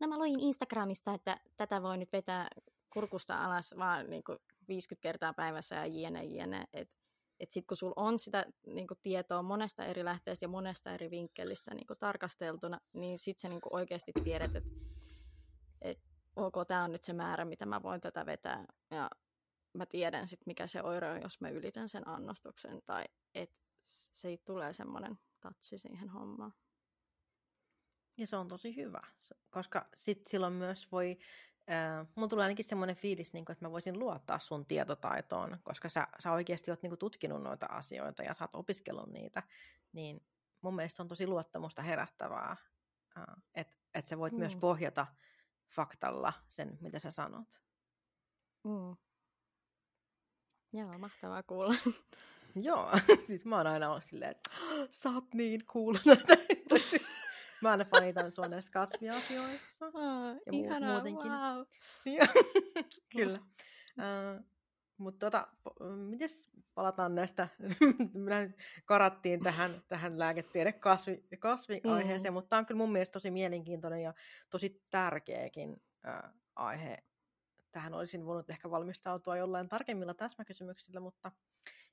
[0.00, 2.48] no mä luin Instagramista, että tätä voi nyt vetää
[2.92, 4.22] kurkusta alas vaan niin
[4.68, 6.64] 50 kertaa päivässä ja jne, jne.
[6.72, 6.94] Että
[7.40, 11.10] et sitten kun sulla on sitä niin kuin, tietoa monesta eri lähteestä ja monesta eri
[11.10, 15.01] vinkkelistä niin kuin, tarkasteltuna, niin sitten sä niin kuin, oikeasti tiedät, että et
[16.36, 18.64] ok, tämä on nyt se määrä, mitä mä voin tätä vetää.
[18.90, 19.10] Ja
[19.74, 22.82] mä tiedän sitten, mikä se oire on, jos mä ylitän sen annostuksen.
[22.86, 26.54] Tai että se tulee semmoinen tatsi siihen hommaan.
[28.16, 29.00] Ja se on tosi hyvä,
[29.50, 31.18] koska sit silloin myös voi,
[31.70, 35.88] äh, mulla tulee ainakin semmoinen fiilis, niin kuin, että mä voisin luottaa sun tietotaitoon, koska
[35.88, 39.42] sä, sä oikeasti oot niin tutkinut noita asioita ja sä oot opiskellut niitä,
[39.92, 40.26] niin
[40.60, 42.56] mun mielestä on tosi luottamusta herättävää,
[43.18, 44.38] äh, että et sä voit mm.
[44.38, 45.06] myös pohjata
[45.74, 47.60] faktalla sen, mitä sä sanot.
[48.64, 48.96] Mm.
[50.72, 51.74] Joo, mahtavaa kuulla.
[52.54, 52.90] Joo,
[53.26, 54.50] siis mä oon aina ollut silleen, että
[54.92, 56.02] sä oot niin kuullut.
[57.62, 59.86] mä aina fanitan sua näissä kasviasioissa.
[59.86, 59.92] Oh,
[60.46, 61.32] ja mu- ihanaa, muutenkin.
[61.32, 61.62] Wow.
[63.16, 63.38] Kyllä.
[63.98, 64.51] Uh,
[65.02, 65.48] mutta tota,
[66.08, 66.28] miten
[66.74, 67.48] palataan näistä,
[68.14, 72.34] me karattiin tähän, tähän lääketiede kasvi, kasviaiheeseen, mm.
[72.34, 74.14] mutta tämä on kyllä mun mielestä tosi mielenkiintoinen ja
[74.50, 76.96] tosi tärkeäkin äh, aihe.
[77.72, 81.32] Tähän olisin voinut ehkä valmistautua jollain tarkemmilla täsmäkysymyksillä, mutta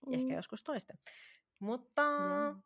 [0.07, 0.13] mm.
[0.13, 0.97] ehkä joskus toisten.
[1.59, 2.01] Mutta
[2.51, 2.61] mm.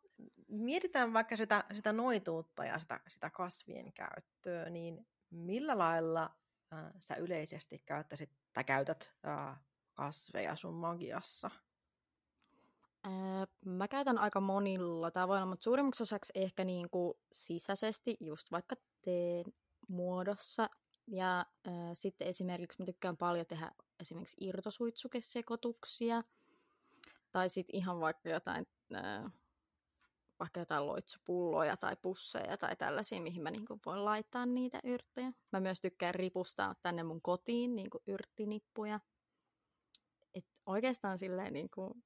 [0.48, 6.30] mietitään vaikka sitä, sitä noituutta ja sitä, sitä kasvien käyttöä, niin millä lailla
[6.72, 9.60] äh, sä yleisesti käyttäisit tai käytät äh,
[9.94, 11.50] kasveja sun magiassa?
[13.64, 19.44] Mä käytän aika monilla tavoilla, mutta suurimmaksi osaksi ehkä niin kuin sisäisesti, just vaikka teen
[19.88, 20.70] muodossa.
[21.06, 26.24] Ja ää, sitten esimerkiksi mä tykkään paljon tehdä esimerkiksi irtosuitsukesekotuksia.
[27.32, 29.30] Tai sitten ihan vaikka jotain ää,
[30.38, 35.32] vaikka jotain loitsupulloja tai pusseja tai tällaisia, mihin mä niin kuin voin laittaa niitä yrttejä.
[35.52, 39.00] Mä myös tykkään ripustaa tänne mun kotiin niin kuin yrttinippuja.
[40.66, 42.04] Oikeastaan silleen niin kuin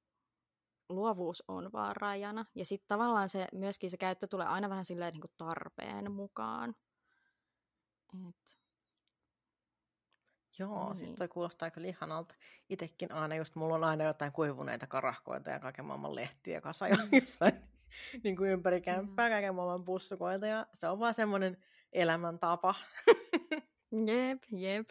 [0.89, 2.45] luovuus on vaan rajana.
[2.55, 6.75] Ja sitten tavallaan se, myöskin se käyttö tulee aina vähän silleen niin kuin tarpeen mukaan.
[8.29, 8.59] Et...
[10.59, 10.97] Joo, niin.
[10.97, 11.17] siis Niin.
[11.17, 12.35] toi kuulostaa kyllä ihanalta.
[12.69, 16.97] Itekin aina just, mulla on aina jotain kuivuneita karahkoita ja kaiken maailman lehtiä kasa jo
[17.21, 17.53] jossain
[18.23, 21.57] niin kuin ympäri kämppää, kaiken maailman pussukoita ja se on vaan semmoinen
[21.93, 22.75] elämäntapa.
[24.07, 24.89] Jep, jep.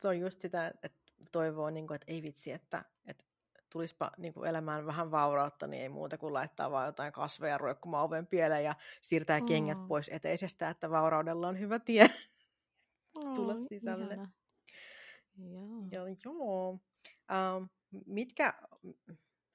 [0.00, 3.24] se on just sitä, että toivoo, niin kuin, että ei vitsi, että, että
[3.72, 8.04] tulispa niin kuin elämään vähän vaurautta, niin ei muuta kuin laittaa vaan jotain kasveja roikkumaan
[8.04, 9.46] oven pieleen ja siirtää mm.
[9.46, 9.88] kengät Mm.
[9.88, 12.10] pois eteisestä, että vauraudella on hyvä tie.
[13.36, 14.14] Tulla Oi, sisälle.
[14.14, 14.30] ihana.
[15.38, 15.88] Joo.
[15.90, 16.80] Ja joo.
[17.30, 17.64] Ähm,
[18.06, 18.54] mitkä,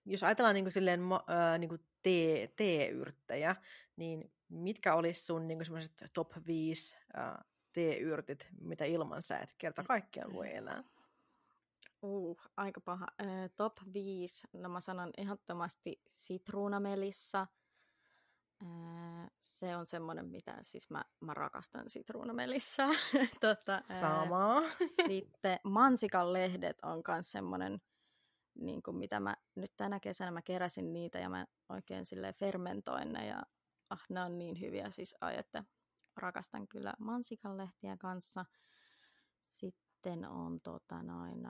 [0.05, 3.55] jos ajatellaan niin kuin silleen, äh, niin kuin tee, teeyrttejä,
[3.95, 7.33] niin mitkä olisi sun niin semmoiset top 5 äh,
[7.73, 10.83] teeyrtit, mitä ilman sä et kerta kaikkiaan voi elää?
[12.03, 13.07] Uh, aika paha.
[13.21, 14.47] Ö, top 5.
[14.53, 17.47] No mä sanon ehdottomasti sitruunamelissa.
[18.61, 18.65] Ö,
[19.39, 22.87] se on semmoinen, mitä siis mä, mä rakastan sitruunamelissa.
[23.41, 24.61] tota, Samaa.
[25.07, 27.81] Sitten mansikan lehdet on myös semmoinen,
[28.55, 33.13] niin kuin mitä mä nyt tänä kesänä mä keräsin niitä ja mä oikein sille fermentoin
[33.13, 33.43] ne ja
[33.89, 35.63] ah, ne on niin hyviä siis ai, että
[36.17, 38.45] rakastan kyllä mansikan lehtiä kanssa.
[39.43, 41.47] Sitten on tota noin,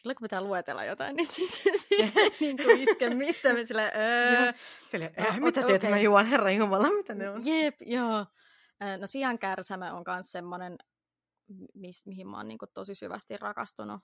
[0.00, 4.52] silloin kun pitää luetella jotain, niin sitten siihen niin kuin isken mistä me sille, öö,
[4.90, 5.90] Silleen, No, äh, mitä teet, okei.
[5.90, 7.46] mä juon, herran jumala, mitä ne on?
[7.46, 8.26] Jep, joo.
[9.00, 10.78] No sian kärsämä on myös semmoinen,
[11.74, 14.00] mis, mihin mä oon niinku tosi syvästi rakastunut.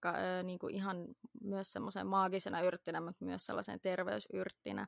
[0.00, 1.06] Ka, ö, niinku ihan
[1.42, 4.86] myös semmoisen maagisena yrttinä, mutta myös sellaisen terveysyrttinä.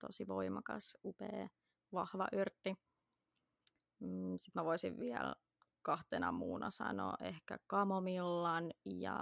[0.00, 1.48] Tosi voimakas, upea,
[1.92, 2.74] vahva yrtti.
[4.36, 5.34] Sitten mä voisin vielä
[5.88, 9.18] kahtena muuna sanoa ehkä kamomillan ja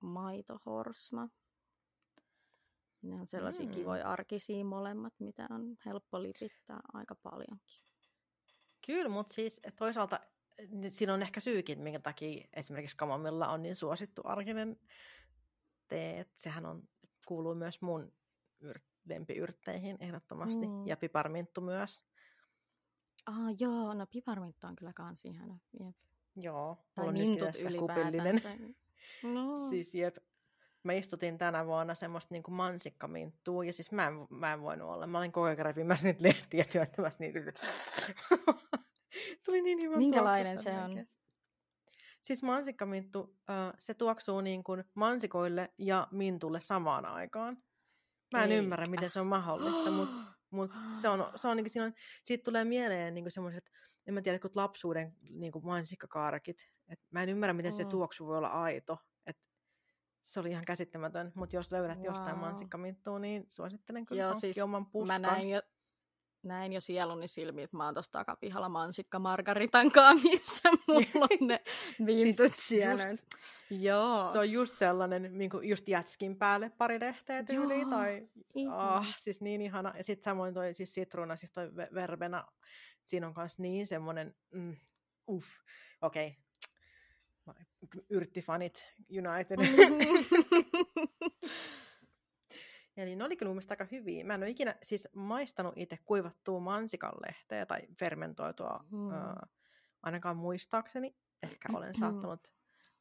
[0.00, 1.28] maitohorsma.
[3.02, 3.72] Ne on sellaisia Mm.
[3.72, 7.80] kivoja arkisia molemmat, mitä on helppo lipittää aika paljonkin.
[8.86, 10.20] Kyllä, mutta siis toisaalta
[10.88, 14.76] siinä on ehkä syykin, minkä takia esimerkiksi kamomilla on niin suosittu arkinen
[15.88, 16.20] tee.
[16.20, 16.88] että Sehän on,
[17.26, 18.12] kuuluu myös mun
[18.60, 20.86] yr, lempiyrtteihin ehdottomasti, Mm.
[20.86, 22.04] ja piparminttu myös.
[23.26, 25.58] Ah joo, no piparminttu on kyllä kans ihana.
[25.80, 25.96] Jep.
[25.96, 28.26] Tai Joo, nytkin mintut tässä kupillinen.
[28.26, 28.48] ylipäätänsä.
[29.22, 29.56] No.
[29.70, 30.16] Siis jep.
[30.82, 35.06] Mä istutin tänä vuonna semmoista niinku mansikkaminttua, ja siis mä en, mä en voinut olla.
[35.06, 37.40] Mä olin koko ajan repimässä niitä lehtiä työntämässä niitä.
[39.40, 40.84] se oli niin hyvä Minkälainen se on?
[40.84, 41.24] oikeasti.
[42.22, 43.36] Siis mansikkaminttu,
[43.78, 47.56] se tuoksuu niin kuin mansikoille ja mintulle samaan aikaan.
[48.32, 48.62] Mä en Eikä.
[48.62, 50.70] ymmärrä, miten se on mahdollista, mutta mut
[51.02, 51.92] se on, se on, niin siinä on,
[52.24, 53.70] siitä tulee mieleen niin semmoiset,
[54.06, 56.70] en mä tiedä, kun lapsuuden niin mansikkakaarakit.
[56.88, 57.90] Et mä en ymmärrä, miten se Mm.
[57.90, 58.98] tuoksu voi olla aito.
[59.26, 59.36] Et
[60.24, 62.06] se oli ihan käsittämätön, mutta jos löydät wow.
[62.06, 65.20] jostain mansikkaminttua, niin suosittelen kyllä Joo, siis oman puskan.
[65.20, 65.60] Mä näin jo,
[66.44, 71.48] näin jo sieluni silmiin, että mä oon tossa takapihalla mansikka Margaritan kanssa, missä mulla on
[71.48, 71.60] ne
[72.36, 73.02] Siis siellä.
[73.10, 73.24] just-
[73.70, 74.32] Joo.
[74.32, 78.28] Se on just sellainen, niin kuin just jätskin päälle pari lehteä tyyliin, Joo, tai
[78.70, 79.94] ah, siis niin ihana.
[79.96, 82.44] Ja sitten samoin toi siis sitruuna, siis toi ve- verbena,
[83.06, 84.76] siinä on kans niin semmoinen, mm,
[85.28, 85.46] uff,
[86.02, 86.36] okei.
[87.46, 87.64] Okay.
[88.10, 89.58] Yrttifanit United.
[92.96, 94.24] Eli ne oli kyllä mun mielestä aika hyviä.
[94.24, 99.10] Mä en ole ikinä siis maistanut itse kuivattua mansikanlehteä tai fermentoitua, Mm.
[99.10, 99.46] ää,
[100.02, 101.16] ainakaan muistaakseni.
[101.42, 102.52] Ehkä olen saattanut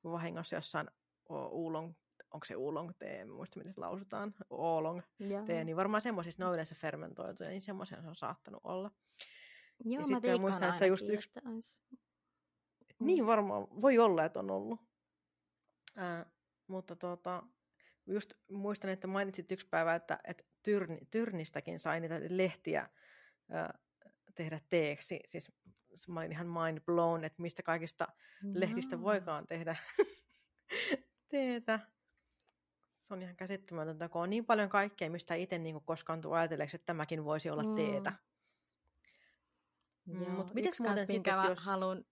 [0.04, 0.88] vahingossa jossain
[1.52, 1.94] uulong,
[2.34, 5.02] onko se oolong tee, en muista miten se lausutaan, oolong
[5.46, 8.92] tee, niin varmaan semmoisissa ne on yleensä fermentoituja, niin semmoisia se on saattanut olla.
[9.86, 11.50] Joo, mä sitten muistan, että just yksi- että
[13.00, 14.80] Niin varmaan, voi olla, että on ollut.
[15.96, 16.26] Ää,
[16.68, 17.44] mutta tota,
[18.08, 22.90] just muistan, että mainitsit yksi päivä, että, että tyrni, Tyrnistäkin sai niitä lehtiä
[23.52, 23.80] ää,
[24.36, 25.20] tehdä teeksi.
[25.26, 25.52] Siis
[26.08, 28.08] mä olin ihan mind blown, että mistä kaikista
[28.54, 29.02] lehdistä Jaa.
[29.04, 29.76] voikaan tehdä
[31.32, 31.80] teetä.
[32.96, 36.76] Se on ihan käsittämätöntä, kun on niin paljon kaikkea, mistä itse niin koskaan tuu ajatelleeksi,
[36.76, 37.76] että tämäkin voisi olla Mm.
[37.76, 38.14] teetä.
[40.06, 41.66] Mm, Mutta miten muuten sitten, jos...
[41.66, 42.06] haluan...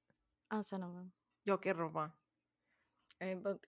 [0.50, 1.14] Ah, sano vaan.
[1.46, 2.14] Joo, kerro vaan.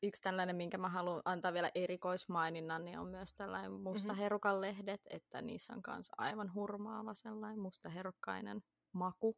[0.04, 4.22] Yksi tällainen, minkä mä haluan antaa vielä erikoismaininnan, niin on myös tällainen musta Mhm.
[4.22, 9.38] herukan lehdet, että niissä on myös aivan hurmaava sellainen musta herukkainen maku.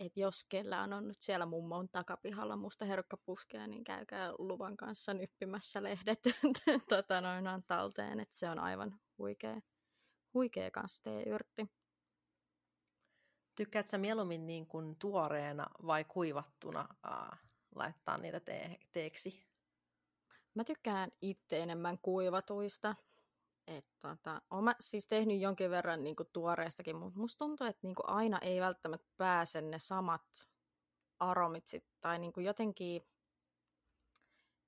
[0.00, 5.82] että jos kellään on nyt siellä mummon takapihalla musta herkkapuskea, niin käykää luvan kanssa nyppimässä
[5.82, 6.18] lehdet
[6.88, 9.60] tota noin talteen, että se on aivan huikea,
[10.34, 11.70] huikea kanssa yrtti.
[13.56, 19.48] Tykkäätkö mieluummin niin kuin tuoreena vai kuivattuna äh, laittaa niitä te- teeksi?
[20.54, 22.94] Mä tykkään itse enemmän kuivatuista.
[23.66, 27.86] Et, tota, olen mä siis tehnyt jonkin verran niin kuin tuoreestakin, mutta musta tuntuu, että
[27.86, 30.48] niin kuin aina ei välttämättä pääse ne samat
[31.20, 33.02] aromit sit, tai niin kuin jotenkin,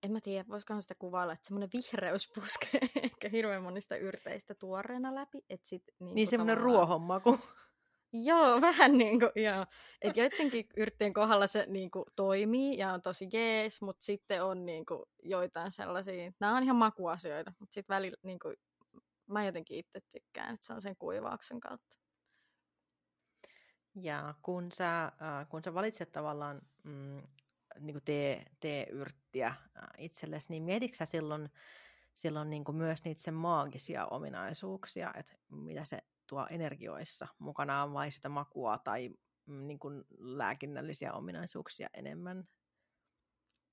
[0.02, 5.14] en mä tiedä, voisikohan sitä kuvailla, että semmoinen vihreys puskee ehkä hirveän monista yrteistä tuoreena
[5.14, 5.44] läpi.
[5.50, 6.76] Et sit, niin, niin semmoinen tavallaan...
[6.76, 7.38] ruohonmaku.
[8.12, 9.66] Joo, vähän niin kuin, joo.
[10.02, 14.66] Että joidenkin yrttien kohdalla se niin kuin, toimii ja on tosi jees, mutta sitten on
[14.66, 18.54] niin kuin, joitain sellaisia, nämä on ihan makuasioita, mutta sitten välillä niin kuin,
[19.26, 21.96] mä jotenkin itse tykkään, että se on sen kuivauksen kautta.
[23.94, 27.22] Ja kun sä, äh, kun sä valitset tavallaan mm,
[27.78, 29.56] niin kuin tee, tee-yrttiä äh,
[29.98, 31.50] itsellesi, niin mietitkö silloin,
[32.14, 35.98] silloin niin kuin myös niitä sen maagisia ominaisuuksia, että mitä se
[36.30, 39.10] tuo energioissa mukanaan vai sitä makua tai
[39.46, 42.48] mm, niin kuin lääkinnällisiä ominaisuuksia enemmän?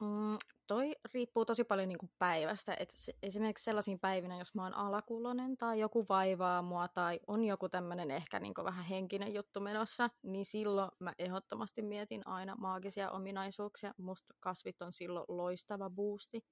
[0.02, 2.76] Mm, toi riippuu tosi paljon niin kuin päivästä.
[2.80, 2.94] Et
[3.24, 8.12] esimerkiksi sellaisiin päivinä, jos mä oon alakulonen tai joku vaivaa mua tai on joku tämmöinen
[8.12, 13.94] ehkä niin kuin vähän henkinen juttu menossa, niin silloin mä ehdottomasti mietin aina maagisia ominaisuuksia.
[13.98, 16.46] Musta kasvit on silloin loistava boosti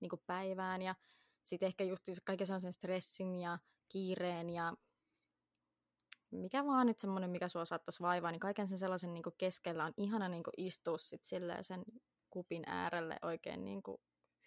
[0.00, 0.94] niin kuin päivään ja
[1.42, 4.74] sitten ehkä just kaiken sellaisen stressin ja kiireen ja
[6.30, 9.92] mikä vaan nyt semmoinen, mikä sua saattaisi vaivaa, niin kaiken sen sellaisen niin keskellä on
[9.96, 11.24] ihana niin istua sit
[11.60, 11.84] sen
[12.30, 13.82] kupin äärelle oikein niin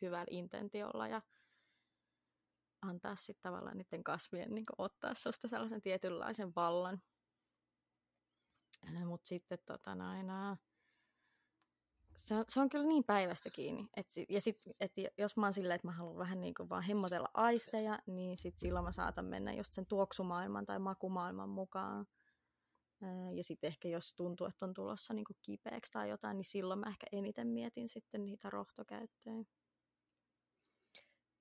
[0.01, 1.21] hyvällä intentiolla ja
[2.81, 7.01] antaa sitten tavallaan niiden kasvien niin ottaa susta sellaisen tietynlaisen vallan.
[9.05, 10.27] Mutta sitten tota, noin,
[12.23, 13.89] se on, se on kyllä niin päivästä kiinni.
[13.97, 16.69] Et sit, ja sit, et jos mä oon silleen, että mä haluan vähän niin kuin
[16.69, 22.05] vaan hemmotella aisteja, niin sit silloin mä saatan mennä just sen tuoksumaailman tai makumaailman mukaan.
[23.35, 26.79] Ja sitten ehkä jos tuntuu, että on tulossa niin kuin kipeäksi tai jotain, niin silloin
[26.79, 29.43] mä ehkä eniten mietin sitten niitä rohtokäyttöjä.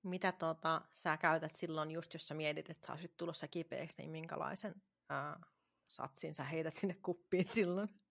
[0.03, 4.11] Mitä tota, sä käytät silloin, just jos sä mietit, että sä olisit tulossa kipeäksi, niin
[4.11, 4.75] minkälaisen
[5.09, 5.39] ää,
[5.87, 8.02] satsin sä heität sinne kuppiin silloin?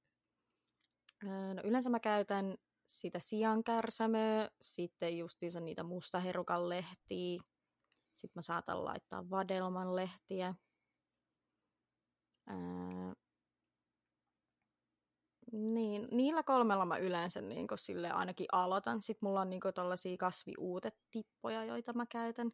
[1.23, 2.55] No yleensä mä käytän
[2.87, 7.43] sitä siankärsämöä, sitten justiinsa niitä mustaherukan lehtiä,
[8.13, 10.55] sitten mä saatan laittaa vadelman lehtiä.
[12.47, 13.15] Ää,
[15.53, 19.03] niin, niillä kolmella mä yleensä niin sille ainakin aloitan.
[19.03, 22.53] Sitten mulla on niin tällaisia kasviuutetippoja, joita mä käytän.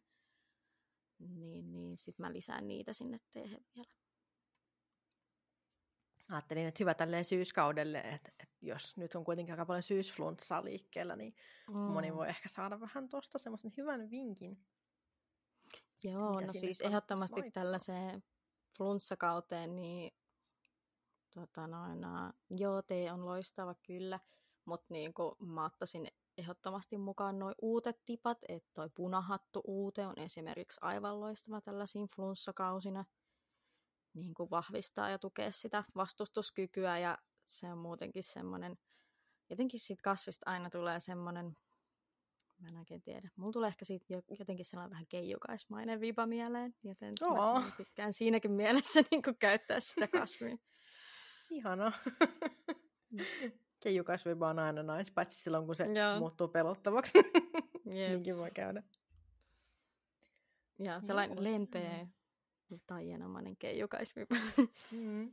[1.19, 3.99] Niin, niin sitten mä lisään niitä sinne teehen vielä
[6.29, 11.35] ajattelin, että hyvä tälleen syyskaudelle, että jos nyt on kuitenkin aika paljon syysflunssaa liikkeellä, niin
[11.67, 11.77] mm.
[11.77, 14.65] moni voi ehkä saada vähän tuosta semmoisen hyvän vinkin.
[16.03, 17.63] Joo, no siis ehdottomasti laittaa.
[17.63, 18.23] tällaiseen
[18.77, 20.11] flunssakauteen, niin
[21.33, 21.99] tota noin,
[22.49, 24.19] joo, tee on loistava kyllä,
[24.65, 30.79] mutta niin mä ottaisin ehdottomasti mukaan noin uutet tipat, että toi punahattu uute on esimerkiksi
[30.81, 33.05] aivan loistava tällaisiin flunssakausina–
[34.13, 37.17] niin kuin vahvistaa ja tukea sitä vastustuskykyä ja
[37.49, 38.77] se on muutenkin semmoinen,
[39.49, 41.57] jotenkin siitä kasvista aina tulee semmoinen,
[42.61, 44.05] mä en oikein tiedä, mulla tulee ehkä siitä
[44.39, 47.63] jotenkin sellainen vähän keijukaismainen viipa mieleen, joten oh.
[47.63, 50.57] mä tykkään siinäkin mielessä niin käyttää sitä kasvia.
[51.49, 51.91] Ihana.
[53.83, 56.19] Keijukasvipa on aina nais, paitsi silloin kun se Joo.
[56.19, 57.17] muuttuu pelottavaksi.
[57.85, 58.83] Niinkin voi käydä.
[60.79, 62.07] Ja sellainen lempeä,
[62.87, 64.25] taianomainen keijukaisvi.
[64.91, 65.31] Mm.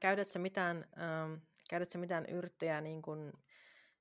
[0.00, 1.34] Käytätkö mitään, ähm,
[1.70, 3.32] käytätkö mitään yrttejä niin kuin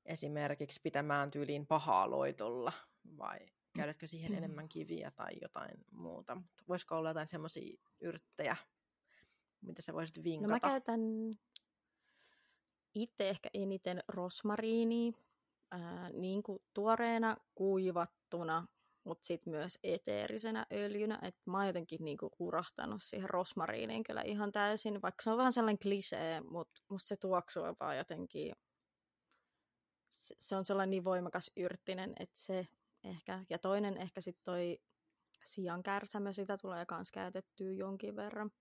[0.05, 2.73] esimerkiksi pitämään tyyliin pahaa loitolla
[3.17, 3.39] vai
[3.75, 6.35] käytätkö siihen enemmän kiviä tai jotain muuta?
[6.35, 8.55] Mutta voisiko olla jotain semmoisia yrttejä,
[9.61, 10.53] mitä sä voisit vinkata?
[10.53, 11.01] No mä käytän
[12.95, 15.11] itse ehkä eniten rosmariinia,
[15.71, 18.67] ää, niin kuin tuoreena, kuivattuna
[19.07, 21.19] mutta sitten myös eteerisenä öljynä.
[21.21, 25.53] Että mä oon jotenkin niinku hurahtanut siihen rosmariiniin kyllä ihan täysin, vaikka se on vähän
[25.53, 28.53] sellainen klisee, mutta musta se tuoksuu vaan jotenkin,
[30.11, 32.67] se, on sellainen niin voimakas yrttinen, että se
[33.03, 34.79] ehkä, ja toinen ehkä sitten toi
[35.45, 38.51] sian kärsämö, sitä tulee myös käytettyä jonkin verran.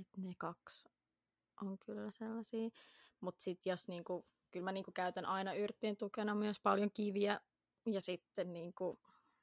[0.00, 0.88] Et ne kaksi
[1.62, 2.68] on kyllä sellaisia.
[3.20, 7.40] Mutta sitten jos niinku, kyllä mä niinku käytän aina yrttien tukena myös paljon kiviä
[7.86, 8.98] ja sitten niin kuin,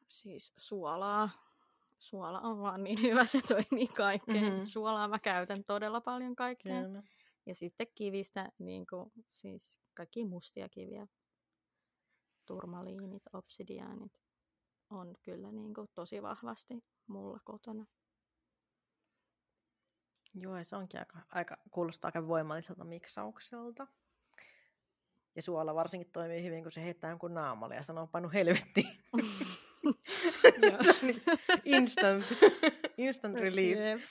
[0.08, 1.29] siis suolaa,
[1.99, 4.53] suola on vaan niin hyvä, se toimii kaikkeen.
[4.53, 4.65] Mhm.
[4.65, 6.86] Suolaa mä käytän todella paljon kaikkeen.
[6.86, 7.03] Kyllä.
[7.45, 11.08] Ja sitten kivistä, niin kuin, siis kaikki mustia kiviä,
[12.45, 14.19] turmaliinit, obsidiaanit
[14.89, 17.86] on kyllä niin kuin, tosi vahvasti mulla kotona.
[20.34, 23.88] Joo, ja se onkin aika, aika, kuulostaa aika voimalliselta miksaukselta.
[25.36, 28.88] Ja suola varsinkin toimii hyvin, kun se heittää jonkun naamalle ja sanoo panu helvettiin.
[30.62, 30.78] Joo.
[31.65, 32.24] instant,
[32.98, 34.02] instant relief.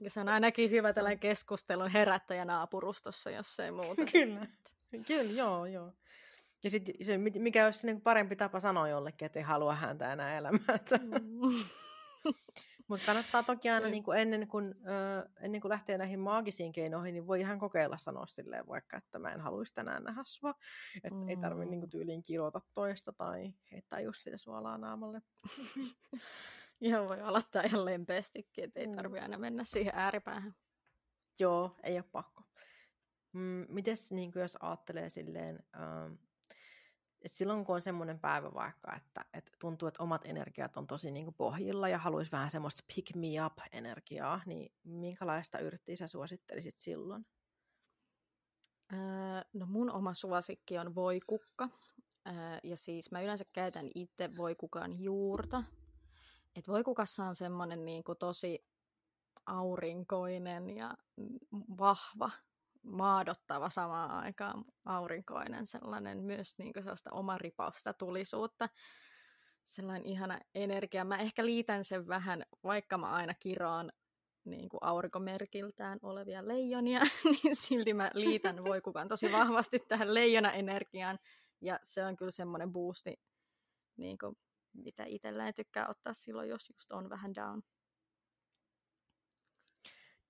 [0.00, 4.02] Ja se on ainakin hyvä tällainen keskustelun herättäjä naapurustossa, jos ei muuta.
[4.12, 4.46] Kyllä.
[5.06, 5.92] Kyllä, joo, joo.
[6.64, 10.38] Ja sitten se, mikä olisi niin parempi tapa sanoa jollekin, että ei halua häntä enää
[10.38, 10.78] elämään.
[11.02, 11.64] Mm.
[12.88, 14.04] Mutta kannattaa toki aina Niin.
[14.04, 18.26] kuin ennen, kuin, ö, ennen kuin lähtee näihin maagisiin keinoihin, niin voi ihan kokeilla sanoa
[18.26, 20.54] silleen vaikka, että mä en haluaisi tänään nähdä sua.
[21.04, 21.80] Että ei tarvitse niin Mm.
[21.80, 25.22] kuin tyyliin kirota toista tai heittää just sitä suolaa naamalle.
[26.80, 28.96] Ihan voi aloittaa ihan lempeästikin, että ei Mm.
[28.96, 30.54] tarvitse aina mennä siihen ääripäähän.
[31.40, 32.42] Joo, ei ole pakko.
[33.32, 36.12] Mm, mites niin kuin jos ajattelee silleen, ähm,
[37.24, 41.10] että silloin kun on semmoinen päivä vaikka, että, että tuntuu, että omat energiat on tosi
[41.10, 46.06] niin kuin pohjilla ja haluaisi vähän semmoista pick me up energiaa, niin minkälaista yrttiä sä
[46.06, 47.26] suosittelisit silloin?
[48.92, 48.98] Öö,
[49.52, 51.68] no mun oma suosikki on voikukka.
[52.26, 55.64] Öö, ja siis mä yleensä käytän itse voikukan juurta.
[56.56, 58.66] Et voikukassa on semmoinen niinku tosi
[59.46, 60.96] aurinkoinen ja
[61.78, 62.30] vahva,
[62.84, 68.68] maadottava samaan aikaan aurinkoinen, sellainen myös niinku sellaista omaripausta tulisuutta.
[69.64, 71.04] Sellainen ihana energia.
[71.04, 73.92] Mä ehkä liitän sen vähän, vaikka mä aina kiroan
[74.44, 77.00] niin kuin aurinkomerkiltään olevia leijonia,
[77.42, 81.18] niin silti mä liitän voikukan tosi vahvasti tähän leijona-energiaan.
[81.60, 83.14] Ja se on kyllä semmoinen boosti,
[83.96, 84.36] niin kuin,
[84.72, 87.62] mitä itselleen tykkää ottaa silloin, jos just on vähän down.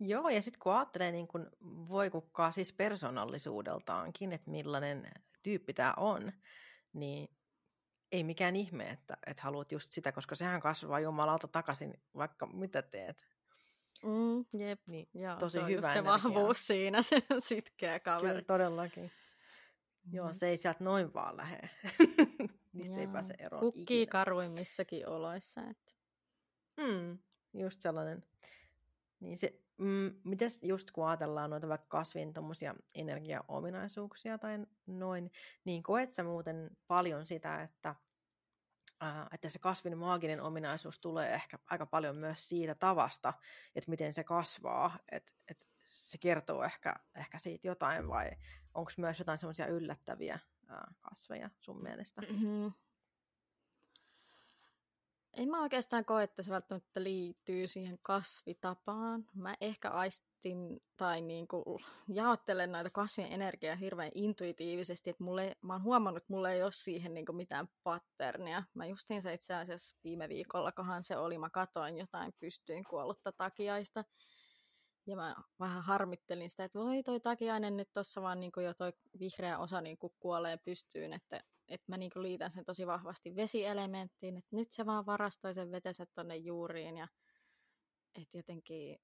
[0.06, 1.50] Joo, ja sitten kun ajattelee niin kun
[1.88, 5.10] voikukkaa siis persoonallisuudeltaankin, että millainen
[5.42, 6.32] tyyppi tämä on,
[6.92, 7.28] niin
[8.12, 12.82] ei mikään ihme, että, että haluat just sitä, koska sehän kasvaa jumalalta takaisin, vaikka mitä
[12.82, 13.24] teet.
[14.02, 14.80] Mm, jep.
[14.86, 16.12] Niin Joo, tosi se on hyvä just se energiaa.
[16.14, 18.28] vahvuus siinä, se sitkeä kaveri.
[18.28, 19.12] Kyllä, todellakin.
[20.12, 20.34] Joo, Mm.
[20.34, 21.70] se ei sieltä noin vaan lähde.
[22.72, 23.12] Niistä ei Joo.
[23.12, 24.10] pääse eroon Kukkii ikinä.
[24.12, 25.60] karuimmissakin oloissa.
[25.60, 25.92] Että...
[26.76, 27.18] Mm,
[27.54, 28.24] just sellainen.
[29.24, 35.30] Niin se, mm, mites just kun ajatellaan noita vaikka kasvin tommosia energiaominaisuuksia tai noin,
[35.64, 37.94] niin koet sä muuten paljon sitä, että,
[39.00, 43.32] ää, että se kasvin maaginen ominaisuus tulee ehkä aika paljon myös siitä tavasta,
[43.74, 48.30] että miten se kasvaa, että, että se kertoo ehkä, ehkä siitä jotain vai
[48.74, 52.20] onko myös jotain semmoisia yllättäviä ää, kasveja sun mielestä?
[52.20, 52.72] Mm-hmm.
[55.36, 59.24] En mä oikeastaan koe, että se välttämättä liittyy siihen kasvitapaan.
[59.34, 65.82] Mä ehkä aistin tai niinku jaottelen noita kasvien energiaa hirveän intuitiivisesti, että mulle, mä oon
[65.82, 68.62] huomannut, että mulla ei ole siihen niinku mitään patternia.
[68.74, 74.04] Mä justiinsa itse asiassa viime viikollakohan se oli, mä katoin jotain pystyin kuollutta takiaista.
[75.06, 78.92] Ja mä vähän harmittelin sitä, että voi toi takiainen nyt tossa vaan niinku jo toi
[79.18, 84.56] vihreä osa niinku kuolee pystyyn, että että mä niinku liitän sen tosi vahvasti vesielementtiin, että
[84.56, 87.08] nyt se vaan varastoi sen vetensä tonne juuriin ja
[88.22, 88.98] että jotenkin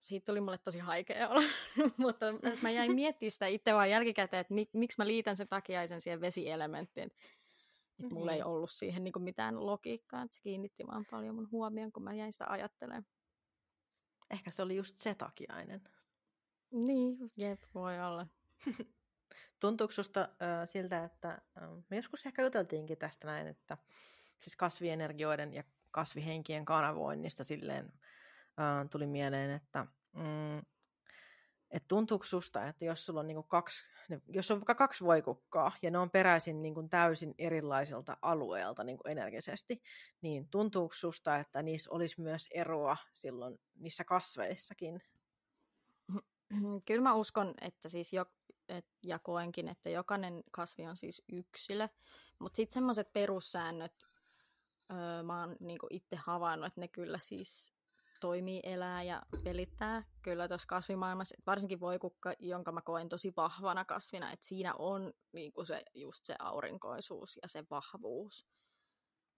[0.00, 1.42] siitä tuli mulle tosi haikea olla,
[1.96, 2.26] mutta
[2.62, 6.20] mä jäin miettimään sitä itse vaan jälkikäteen, että mik, miksi mä liitän sen takiaisen siihen
[6.20, 7.18] vesielementtiin, että
[8.04, 8.48] et mulla ei Mhm.
[8.48, 12.32] ollut siihen niinku mitään logiikkaa, että se kiinnitti vaan paljon mun huomioon, kun mä jäin
[12.32, 13.06] sitä ajattelemaan.
[14.30, 15.80] Ehkä se oli just se takiainen.
[16.70, 18.26] Niin, jep, voi olla.
[19.60, 23.78] Tuntuuko susta äh, siltä, että äh, me joskus ehkä juteltiinkin tästä näin, että
[24.40, 27.92] siis kasvienergioiden ja kasvihenkien kanavoinnista silleen
[28.60, 30.62] äh, tuli mieleen, että mm,
[31.74, 33.84] et tuntuuko susta, että jos sulla on niinku kaksi,
[34.28, 39.82] jos on vaikka kaksi voikukkaa ja ne on peräisin niinku täysin erilaiselta alueelta niinku energisesti,
[40.20, 45.02] niin tuntuuko susta, että niissä olisi myös eroa silloin niissä kasveissakin?
[46.86, 48.26] Kyllä mä uskon, että siis jo,
[48.68, 51.88] et, ja koenkin, että jokainen kasvi on siis yksilö,
[52.38, 54.08] mutta sitten semmoiset perussäännöt,
[54.92, 57.74] öö, mä oon niinku itse havainnut, että ne kyllä siis
[58.20, 63.84] toimii, elää ja pelittää kyllä tuossa kasvimaailmassa, et varsinkin voikukka, jonka mä koen tosi vahvana
[63.84, 68.46] kasvina, että siinä on niinku se, just se aurinkoisuus ja se vahvuus.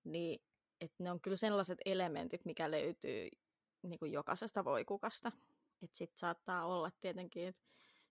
[0.04, 0.42] Niin,
[0.80, 3.28] että ne on kyllä sellaiset elementit, mikä löytyy
[3.82, 5.32] niinku jokaisesta voikukasta.
[5.82, 7.62] Että sitten saattaa olla tietenkin, että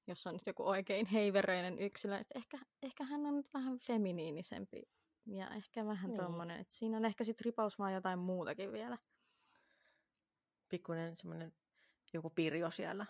[0.07, 4.83] jos on nyt joku oikein heiveröinen yksilö, että ehkä, ehkä hän on nyt vähän feminiinisempi
[5.25, 6.21] Ja ehkä vähän Niin.
[6.21, 8.97] tommonen, että siinä on ehkä sit ripaus vaan jotain muutakin vielä.
[10.69, 11.53] Pikkuinen semmoinen
[12.13, 13.05] joku pirjo siellä.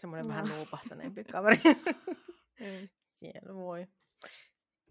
[0.00, 0.28] Semmoinen No.
[0.34, 1.60] vähän nuupahtaneempi kaveri.
[2.60, 2.88] Mm.
[3.18, 3.86] Siellä voi.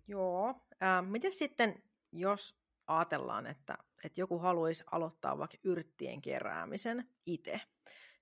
[0.07, 0.65] Joo.
[0.81, 7.61] Ää, miten sitten, jos ajatellaan, että, että joku haluaisi aloittaa vaikka yrttien keräämisen itse,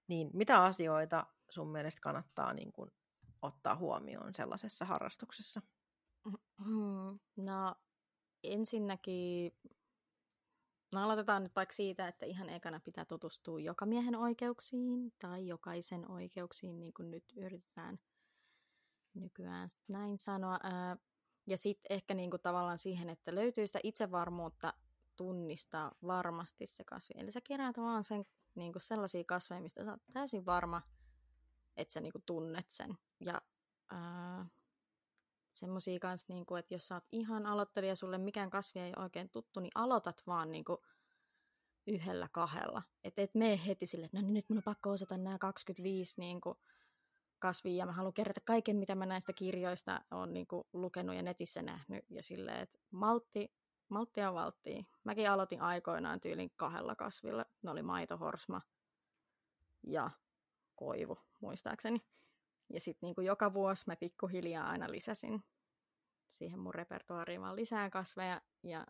[0.07, 2.91] niin mitä asioita sun mielestä kannattaa niin kuin,
[3.45, 5.61] ottaa huomioon sellaisessa harrastuksessa?
[6.65, 7.75] Mm, No
[8.43, 9.57] ensinnäkin,
[10.95, 16.11] no aloitetaan nyt vaikka siitä, että ihan ekana pitää tutustua joka miehen oikeuksiin tai jokaisen
[16.11, 17.99] oikeuksiin, niin kuin nyt yritetään
[19.13, 20.59] nykyään näin sanoa.
[21.47, 24.73] Ja sitten ehkä niin kuin tavallaan siihen, että löytyy sitä itsevarmuutta
[25.15, 27.13] tunnistaa varmasti se kasvi.
[27.17, 28.25] Eli sä keräät vaan sen,
[28.55, 30.81] niin kuin sellaisia kasveja, mistä sä oot täysin varma,
[31.77, 32.97] että sä niin kuin tunnet sen.
[33.19, 33.41] Ja
[33.91, 34.45] ää,
[35.53, 39.29] semmosia kanssa, niin kuin, että jos sä oot ihan aloittelija, sulle mikään kasvi ei oikein
[39.29, 40.77] tuttu, niin aloitat vaan niin kuin
[41.87, 42.83] yhdellä kahdella.
[43.03, 46.41] Että et mene heti sille, että no nyt mun on pakko osata nämä 25 niin
[46.41, 46.57] kuin,
[47.39, 51.21] kasvia ja mä haluan kerätä kaiken, mitä mä näistä kirjoista on niin kuin, lukenut ja
[51.21, 52.05] netissä nähnyt.
[52.09, 53.53] Ja silleen, että maltti,
[53.89, 54.83] malttia valttia.
[55.03, 57.45] Mäkin aloitin aikoinaan tyylin kahdella kasvilla.
[57.61, 58.61] Ne oli maitohorsma
[59.87, 60.11] ja
[60.75, 62.01] koivu, muistaakseni.
[62.73, 65.43] Ja sitten niin joka vuosi mä pikkuhiljaa aina lisäsin
[66.29, 68.85] siihen mun repertuaariin vaan lisää kasveja ja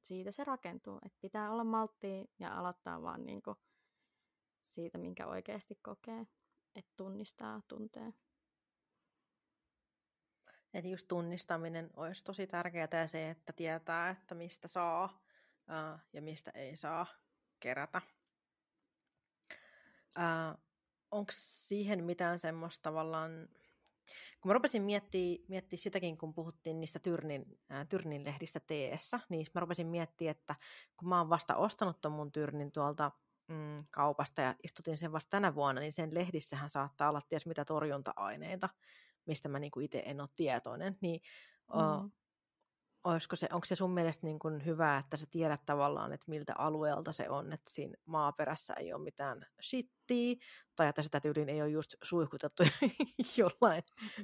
[0.00, 0.98] siitä se rakentuu.
[1.06, 3.56] Että pitää olla malttia ja aloittaa vaan niin kuin
[4.64, 6.26] siitä, minkä oikeasti kokee,
[6.74, 8.12] että tunnistaa, tuntee.
[10.74, 15.22] Eli just tunnistaminen olisi tosi tärkeää ja se, että tietää, että mistä saa
[16.12, 17.06] ja mistä ei saa
[17.60, 18.02] kerätä.
[21.10, 23.48] Onko siihen mitään semmoista tavallaan,
[24.40, 29.46] kun mä rupesin miettimään miettiä sitäkin, kun puhuttiin niistä Tyrnin, ää, Tyrnin lehdistä teessä, niin
[29.54, 30.54] mä rupesin miettimään, että
[30.96, 33.10] kun mä oon vasta ostanut ton mun Tyrnin tuolta
[33.48, 37.64] mm, kaupasta ja istutin sen vasta tänä vuonna, niin sen lehdissähän saattaa olla ties mitä
[37.64, 38.68] torjunta-aineita,
[39.26, 41.20] mistä mä niinku itse en ole tietoinen, niin
[41.74, 42.10] mm.
[43.12, 46.54] Olisiko se, onko se sun mielestä niin kuin hyvä, että sä tiedät tavallaan, että miltä
[46.58, 50.36] alueelta se on, että siinä maaperässä ei ole mitään shittiä,
[50.76, 52.62] tai että sitä tyyliin ei ole just suihkutettu
[53.38, 53.82] jollain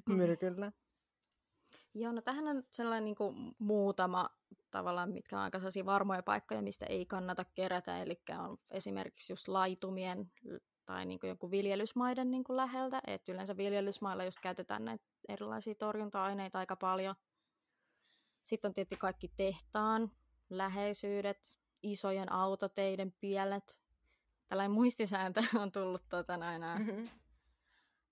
[0.09, 0.72] myrkyllä?
[1.95, 4.28] Joo, no tähän on sellainen niin kuin muutama
[4.70, 9.49] tavallaan, mitkä on aika sellaisia varmoja paikkoja, mistä ei kannata kerätä, eli on esimerkiksi just
[9.49, 10.30] laitumien
[10.85, 15.74] tai niin kuin joku viljelysmaiden niin kuin läheltä, että yleensä viljelysmailla just käytetään näitä erilaisia
[15.74, 17.14] torjunta-aineita aika paljon.
[18.45, 20.11] Sitten on tietysti kaikki tehtaan
[20.51, 23.80] läheisyydet, isojen autoteiden pielet.
[24.49, 27.09] Tällainen muistisääntö on tullut tuota, aina, mm-hmm.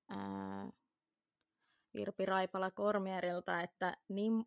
[0.09, 0.72] ää,
[1.95, 4.47] Virpi Raipala Kormierilta, että niin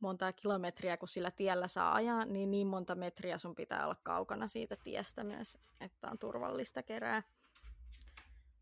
[0.00, 4.48] monta kilometriä kun sillä tiellä saa ajaa, niin niin monta metriä sun pitää olla kaukana
[4.48, 7.22] siitä tiestä myös, että on turvallista kerää.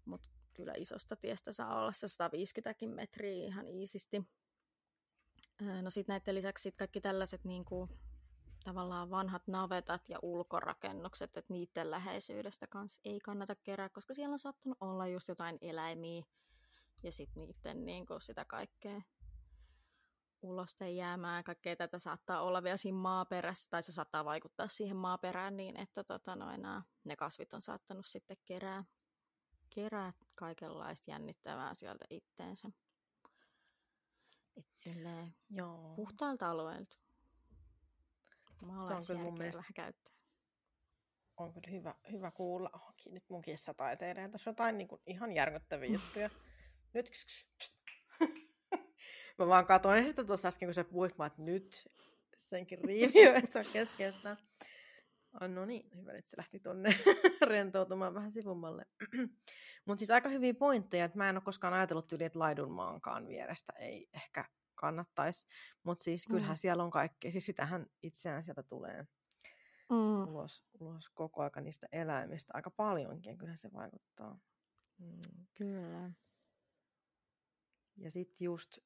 [0.04, 4.22] Mutta kyllä isosta tiestä saa olla se 150 metriä ihan iisisti.
[5.82, 7.88] No sitten näiden lisäksi sit kaikki tällaiset niinku,
[8.64, 14.38] tavallaan vanhat navetat ja ulkorakennukset, että niiden läheisyydestä kanssa ei kannata kerää, koska siellä on
[14.38, 16.24] saattanut olla just jotain eläimiä
[17.02, 19.02] ja sitten niiden niinku, sitä kaikkea
[20.42, 25.56] ulosten jäämää, kaikkea tätä saattaa olla vielä siinä maaperässä, tai se saattaa vaikuttaa siihen maaperään
[25.56, 26.62] niin, että tota, noin,
[27.04, 28.84] ne kasvit on saattanut sitten kerää,
[29.74, 32.70] kerää kaikenlaista jännittävää sieltä itteensä.
[34.58, 35.94] Et silleen Joo.
[35.96, 36.96] puhtaalta alueelta.
[38.86, 40.14] Se on kyllä mun mielestä vähän käyttää.
[41.36, 42.70] On kyllä hyvä, hyvä kuulla.
[42.72, 44.28] Onkin nyt mun kissataiteilija.
[44.28, 46.30] Tässä on jotain niin kuin ihan järkyttäviä juttuja.
[46.94, 47.10] Nyt
[49.38, 51.88] Mä vaan katsoin sitä tuossa äsken, kun se puhuit, että nyt
[52.40, 54.36] senkin riiviö, että se on keskeistä.
[55.34, 56.90] Oh, no niin, hyvä, että se lähti tuonne
[57.50, 58.86] rentoutumaan vähän sivummalle.
[59.86, 63.72] Mutta siis aika hyviä pointteja, että mä en ole koskaan ajatellut yli, että laidunmaankaan vierestä
[63.78, 65.46] ei ehkä kannattaisi.
[65.82, 66.58] Mutta siis kyllähän mm.
[66.58, 69.06] siellä on kaikkea, siis sitähän itseään sieltä tulee
[69.90, 70.28] mm.
[70.28, 74.38] ulos, ulos koko aika niistä eläimistä aika paljonkin, kyllähän se vaikuttaa.
[74.98, 75.46] Mm.
[75.54, 76.10] Kyllä.
[77.96, 78.78] Ja sitten just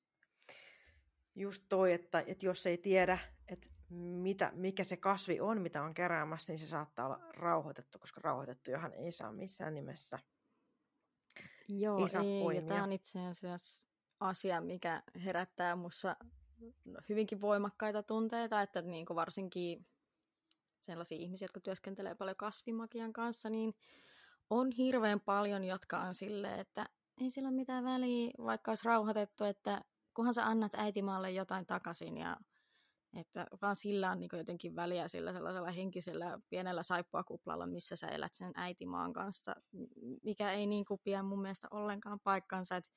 [1.34, 3.18] just toi, että, että jos ei tiedä,
[3.48, 8.20] että mitä, mikä se kasvi on, mitä on keräämässä, niin se saattaa olla rauhoitettu, koska
[8.24, 10.18] rauhoitettujahan ei saa missään nimessä.
[11.68, 13.86] Joo, ei, saa ei ja tämä on itse asiassa
[14.20, 16.16] asia, mikä herättää minussa
[17.08, 19.86] hyvinkin voimakkaita tunteita, että niin kuin varsinkin
[20.78, 23.74] sellaisia ihmisiä, jotka työskentelee paljon kasvimakian kanssa, niin
[24.50, 26.86] on hirveän paljon, jotka on silleen, että
[27.20, 29.84] ei sillä ole mitään väliä, vaikka olisi rauhoitettu, että
[30.14, 32.36] kunhan sä annat äitimaalle jotain takaisin ja
[33.16, 38.34] Että vaan sillä on niin jotenkin väliä sillä sellaisella henkisellä pienellä saippuakuplalla, missä sä elät
[38.34, 39.54] sen äitimaan kanssa,
[40.22, 42.76] mikä ei niin kuin pidä mun mielestä ollenkaan paikkansa.
[42.76, 42.90] Että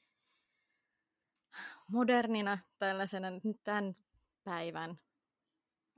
[1.88, 3.28] modernina tällaisena
[3.64, 3.96] tämän
[4.44, 5.00] päivän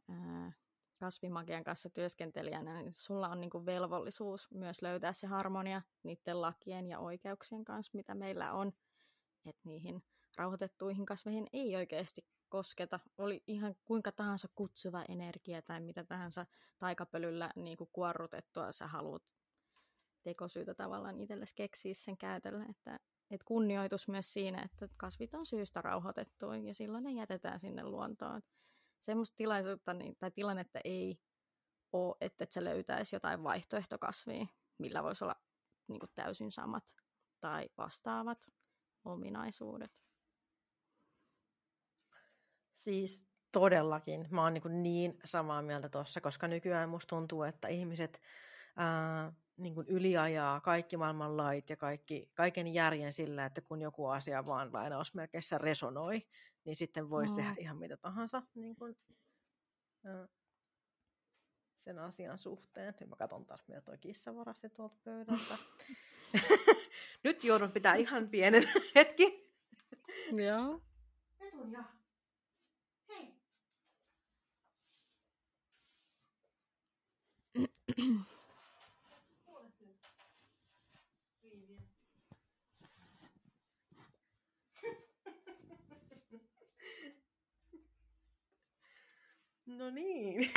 [0.10, 0.52] ää,
[1.00, 6.88] kasvimagian kanssa työskentelijänä, niin sulla on niin kuin velvollisuus myös löytää se harmonia niiden lakien
[6.88, 8.74] ja oikeuksien kanssa, mitä meillä on,
[9.46, 10.04] että niihin
[10.38, 13.00] rauhoitettuihin kasveihin ei oikeasti kosketa.
[13.18, 16.46] Oli ihan kuinka tahansa kutsuva energia tai mitä tahansa
[16.80, 19.24] taikapölyllä niin kuin kuorrutettua sä haluat
[20.24, 23.00] tekosyytä tavallaan itsellesi keksiä sen käytöllä, että,
[23.32, 28.42] että kunnioitus myös siinä, että kasvit on syystä rauhoitettu ja silloin ne jätetään sinne luontoon.
[29.02, 31.20] Semmoista tilaisuutta niin, tai tilannetta ei
[31.94, 35.36] ole, että et sä löytäisi jotain vaihtoehtokasvia, millä voisi olla
[35.88, 36.94] niin kuin täysin samat
[37.40, 38.48] tai vastaavat
[39.06, 40.07] ominaisuudet.
[42.88, 44.28] Siis todellakin.
[44.32, 48.22] Mä oon niin, niin samaa mieltä tuossa, koska nykyään musta tuntuu, että ihmiset
[48.78, 54.08] ää, niin kuin yliajaa kaikki maailman lait ja kaikki, kaiken järjen sillä, että kun joku
[54.08, 56.28] asia vaan lainausmerkeissä resonoi,
[56.66, 57.38] niin sitten voisi mm.
[57.38, 58.98] tehdä ihan mitä tahansa niin kuin,
[60.06, 60.28] ää,
[61.78, 62.94] sen asian suhteen.
[63.00, 65.58] Nyt mä katson taas, mitä toi kissa varasti tuolta pöydältä.
[67.24, 68.64] Nyt joudun pitää ihan pienen
[68.96, 69.54] hetki.
[70.32, 70.82] Joo.
[71.40, 71.97] Etun ja.
[89.66, 90.52] No niin.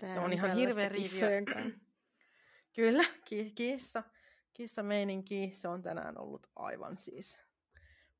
[0.00, 1.28] se on ihan hirveä riiviö.
[2.76, 4.02] Kyllä, ki- kissa,
[4.54, 7.38] kissa meininki, se on tänään ollut aivan siis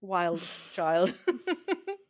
[0.03, 0.41] wild
[0.75, 1.09] child.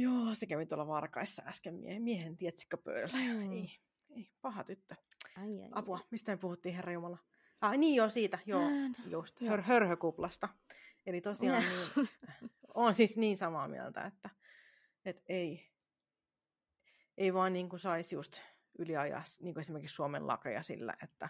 [0.00, 3.18] Joo, se kävi tuolla varkaissa äsken miehen, miehen tietsikkapöydällä.
[3.18, 3.52] Mm.
[3.52, 3.80] Ei,
[4.10, 4.94] ei, paha tyttö.
[5.36, 7.18] Ai, ai, Apua, mistä me puhuttiin, herra Jumala?
[7.60, 8.62] Ah, niin joo, siitä, joo,
[9.06, 10.48] just, hör, hörhökuplasta.
[11.06, 12.08] Eli tosiaan niin,
[12.74, 14.30] on siis niin samaa mieltä, että,
[15.04, 15.70] että ei,
[17.16, 18.40] ei vaan niin kuin saisi just
[18.78, 21.28] yliajaa niin kuin esimerkiksi Suomen lakeja sillä, että,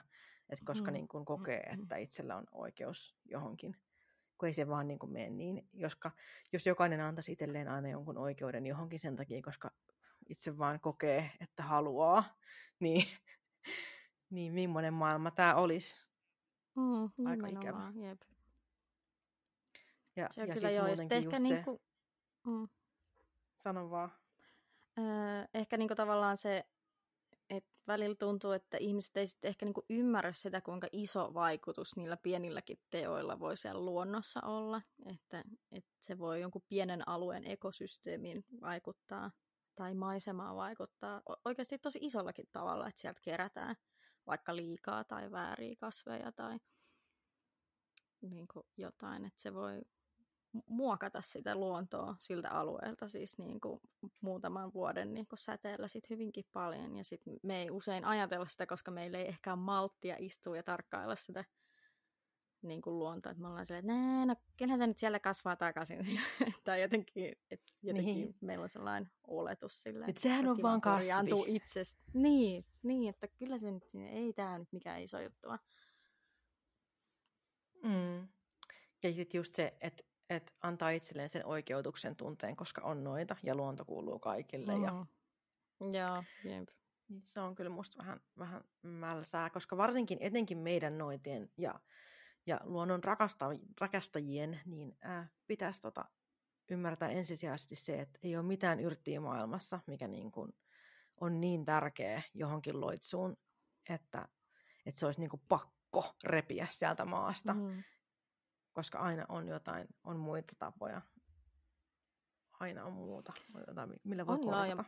[0.49, 0.93] että koska mm.
[0.93, 3.77] niin kuin kokee, että itsellä on oikeus johonkin,
[4.39, 5.69] kun ei se vaan niin kuin mene niin.
[5.73, 6.11] Joska,
[6.53, 9.71] jos jokainen antaisi itselleen aina jonkun oikeuden johonkin sen takia, koska
[10.29, 12.25] itse vaan kokee, että haluaa,
[12.81, 13.07] niin,
[14.31, 16.09] niin millainen maailma tämä olisi.
[16.77, 17.93] Mm, Aika ikävä.
[17.95, 18.21] Jep.
[20.17, 21.81] Ja, se on ja kyllä siis joo, ehkä niin kuin,
[22.47, 22.69] mm,
[23.59, 24.13] sanon vaan.
[24.99, 25.05] öö,
[25.55, 26.65] ehkä niin kuin tavallaan se,
[27.89, 32.17] välillä tuntuu, että ihmiset ei sitten ehkä niin kuin ymmärrä sitä, kuinka iso vaikutus niillä
[32.17, 34.83] pienilläkin teoilla voi siellä luonnossa olla.
[35.07, 39.31] Että, että se voi jonkun pienen alueen ekosysteemiin vaikuttaa
[39.75, 43.77] tai maisemaan vaikuttaa oikeasti tosi isollakin tavalla, että sieltä kerätään
[44.27, 46.59] vaikka liikaa tai vääriä kasveja tai
[48.21, 49.81] niin jotain, että se voi
[50.67, 53.81] muokata sitä luontoa siltä alueelta siis niin kuin
[54.21, 56.97] muutaman vuoden niin kuin säteellä sit hyvinkin paljon.
[56.97, 60.63] Ja sit me ei usein ajatella sitä, koska meillä ei ehkä ole malttia istua ja
[60.63, 61.45] tarkkailla sitä
[62.63, 63.33] niin kuin luontoa.
[63.33, 65.99] Että me ollaan silleen, että no kyllähän se nyt siellä kasvaa takaisin.
[66.65, 68.37] tai jotenkin, että jotenkin niin.
[68.41, 70.05] meillä on sellainen oletus sille.
[70.09, 71.31] Et sehän on vaan kasvi.
[71.47, 72.03] Itsestä.
[72.15, 75.49] Niin, niin, että kyllä se nyt, ei tämä nyt mikään iso juttu.
[77.83, 78.29] Mm.
[79.03, 83.55] Ja sitten just se, että et antaa itselleen sen oikeutuksen tunteen, koska on noita ja
[83.55, 84.77] luonto kuuluu kaikille.
[84.77, 84.85] Mm.
[84.85, 85.07] Ja...
[85.81, 86.69] Joo, jep.
[87.09, 91.81] Niin se on kyllä musta vähän, vähän mälsää, koska varsinkin etenkin meidän noitien ja,
[92.47, 93.01] ja luonnon
[93.81, 96.05] rakastajien, niin äh, pitäisi tota,
[96.71, 100.53] ymmärtää ensisijaisesti se, että ei ole mitään yrttiä maailmassa, mikä niin kuin
[101.21, 103.37] on niin tärkeä johonkin loitsuun,
[103.89, 104.29] että,
[104.87, 107.55] että se olisi niin kuin pakko repiä sieltä maasta.
[107.55, 107.83] Mm
[108.79, 111.03] koska aina on jotain, on muita tapoja.
[112.61, 114.85] Aina on muuta, on jotain, millä voi on joo, ja mä,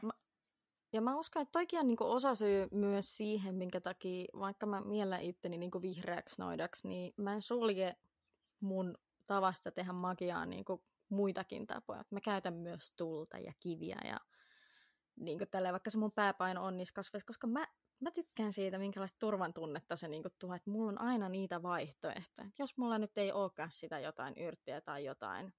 [0.93, 4.81] ja mä uskon, että toikin on niinku osa syy myös siihen, minkä takia, vaikka mä
[4.81, 7.97] miellän itteni niinku vihreäksi noidaksi, niin mä en sulje
[8.61, 12.05] mun tavasta tehdä magiaa niinku muitakin tapoja.
[12.11, 14.21] Mä käytän myös tulta ja kiviä ja
[15.17, 17.67] niin kuin tälleen, vaikka se mun pääpaino on niissä kasveissa, koska mä
[18.01, 22.51] mä tykkään siitä, minkälaista turvan tunnetta se niin tuo, että mulla on aina niitä vaihtoehtoja.
[22.59, 25.55] Jos mulla nyt ei olekaan sitä jotain yrttiä tai jotain,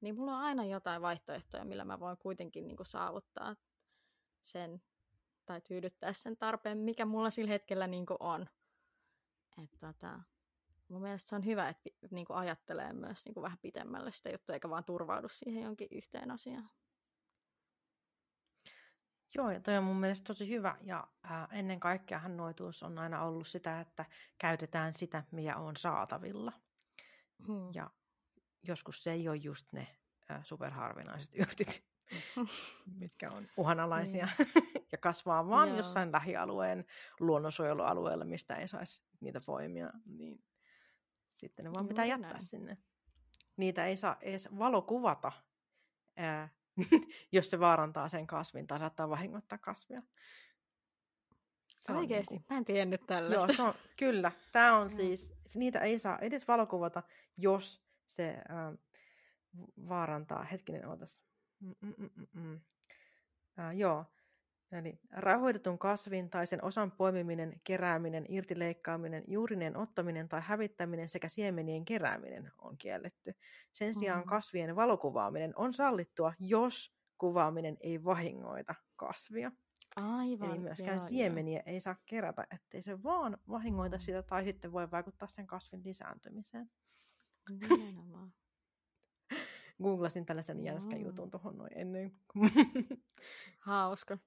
[0.00, 3.56] niin mulla on aina jotain vaihtoehtoja, millä mä voin kuitenkin niin saavuttaa
[4.42, 4.82] sen
[5.46, 8.46] tai tyydyttää sen tarpeen, mikä mulla sillä hetkellä niin on.
[9.62, 10.20] Et, tota,
[10.88, 14.70] mun mielestä se on hyvä, että niin ajattelee myös niin vähän pitemmälle sitä juttua, eikä
[14.70, 16.70] vaan turvaudu siihen jonkin yhteen asiaan.
[19.36, 20.76] Joo, ja toi on mun mielestä tosi hyvä.
[20.82, 24.04] Ja ää, ennen kaikkea noituus on aina ollut sitä, että
[24.38, 26.52] käytetään sitä, mikä on saatavilla.
[27.46, 27.68] Hmm.
[27.74, 27.90] Ja
[28.62, 29.86] joskus se ei ole just ne
[30.28, 31.84] ää, superharvinaiset yrtit,
[33.00, 34.84] mitkä on uhanalaisia niin.
[34.92, 35.76] ja kasvaa vaan Joo.
[35.76, 36.84] jossain lähialueen
[37.20, 40.44] luonnonsuojelualueella, mistä ei saisi niitä voimia, niin
[41.32, 42.42] sitten ne vaan Juuri pitää jättää näin.
[42.42, 42.78] sinne.
[43.56, 45.32] Niitä ei saa edes valokuvata,
[46.16, 46.48] ää,
[47.32, 49.98] jos se vaarantaa sen kasvin tai saattaa vahingoittaa kasvia.
[51.80, 52.34] Se Oikeasti?
[52.34, 52.54] Niin kuin...
[52.54, 53.48] Mä en tiennyt tällaista.
[53.48, 54.32] Joo, se on, kyllä.
[54.52, 57.02] Tämä on siis, niitä ei saa edes valokuvata,
[57.36, 58.78] jos se äh,
[59.88, 61.24] vaarantaa, hetkinen, ootas.
[61.60, 62.60] Mm-mm-mm.
[63.58, 64.04] Äh, joo,
[64.74, 71.84] Eli rauhoitetun kasvin tai sen osan poimiminen, kerääminen, irtileikkaaminen, juurineen ottaminen tai hävittäminen sekä siemenien
[71.84, 73.34] kerääminen on kielletty.
[73.72, 74.26] Sen sijaan mm.
[74.26, 79.52] kasvien valokuvaaminen on sallittua, jos kuvaaminen ei vahingoita kasvia.
[79.96, 81.74] Aivan, Eli myöskään joo, siemeniä joo.
[81.74, 86.70] ei saa kerätä, ettei se vaan vahingoita sitä tai sitten voi vaikuttaa sen kasvin lisääntymiseen.
[87.50, 88.32] Nimenomaan.
[89.82, 92.12] Googlasin tällaisen jänskä jutun tuohon noin ennen.
[93.58, 94.18] Hauska.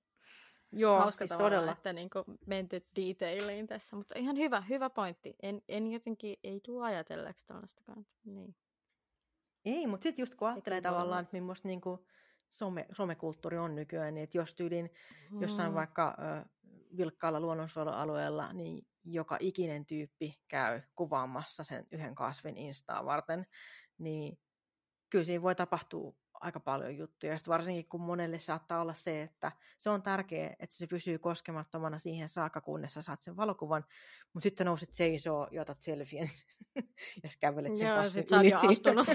[0.72, 1.72] Joo, Hauska siis todella.
[1.72, 5.36] että niin kuin menty detailiin tässä, mutta ihan hyvä, hyvä pointti.
[5.42, 8.06] En, en jotenkin, ei tule ajatelleeksi tällaistakaan.
[8.26, 8.56] Niin.
[9.66, 12.00] Ei, mutta sitten just kun ajattelee tavallaan, että millaista niin kuin
[12.50, 14.92] some, somekulttuuri on nykyään, niin että jos tyylin
[15.30, 15.42] hmm.
[15.42, 16.46] jossain vaikka ö,
[16.98, 23.46] vilkkaalla luonnonsuojelualueella, niin joka ikinen tyyppi käy kuvaamassa sen yhden kasvin instaa varten,
[23.98, 24.40] niin
[25.10, 27.34] kyllä siinä voi tapahtua aika paljon juttuja.
[27.34, 32.00] Ja varsinkin kun monelle saattaa olla se, että se on tärkeää, että se pysyy koskemattomana
[32.00, 33.86] siihen saakka, kunnes sä saat sen valokuvan.
[34.34, 36.30] Mutta sitten nousit seisoo ja otat selfien,
[37.24, 38.54] jos kävelet sen Joo, sit sä yli.
[38.54, 39.08] astunut.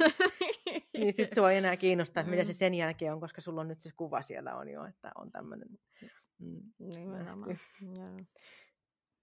[0.99, 2.57] niin sitten se ei enää kiinnostaa, että mitä se mm.
[2.57, 5.68] sen jälkeen on, koska sulla on nyt se kuva siellä on jo, että on tämmöinen.
[6.39, 7.59] Mm, Nimenomaan.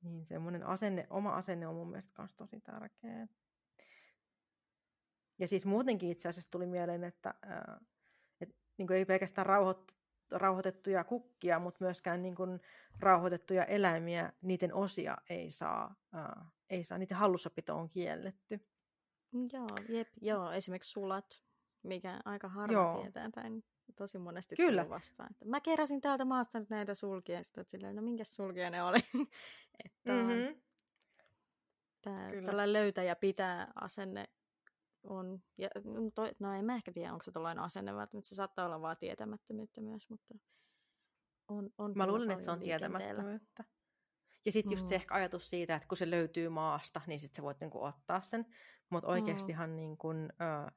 [0.04, 3.28] Niin semmoinen asenne, oma asenne on mun mielestä myös tosi tärkeä.
[5.40, 7.34] Ja siis muutenkin itse asiassa tuli mieleen, että,
[8.42, 9.96] että niin ei pelkästään rauhoit,
[10.32, 12.60] rauhoitettuja kukkia, mutta myöskään niin kuin
[13.00, 18.60] rauhoitettuja eläimiä, niiden osia ei saa, ää, ei saa niiden hallussapito on kielletty.
[19.54, 21.44] Joo, jep, joo, esimerkiksi sulat,
[21.84, 23.02] mikä aika harva joo.
[23.02, 23.62] tietää tai
[23.96, 24.90] tosi monesti Kyllä.
[24.90, 25.32] vastaan.
[25.32, 28.84] Että mä keräsin täältä maasta nyt näitä sulkia, ja sitten silleen, no minkä sulkia ne
[28.84, 29.00] oli?
[29.86, 30.62] että mm-hmm.
[32.02, 34.30] Tää, tällä löytäjä pitää asenne
[35.04, 35.42] on.
[35.58, 38.30] Ja, no, toi, no en mä ehkä tiedä, onko se tällainen asenne välttämättä.
[38.30, 40.36] Se saattaa olla vaan tietämättömyyttä myös, mutta
[41.48, 43.64] on, on Mä luulen, että se on tietämättömyyttä.
[44.46, 44.90] Ja sitten just mm.
[44.90, 48.22] se ehkä ajatus siitä, että kun se löytyy maasta, niin sitten sä voit niinku ottaa
[48.22, 48.46] sen.
[48.90, 49.14] Mutta mm.
[49.14, 49.76] oikeastihan mm.
[49.76, 50.72] niinku, ö,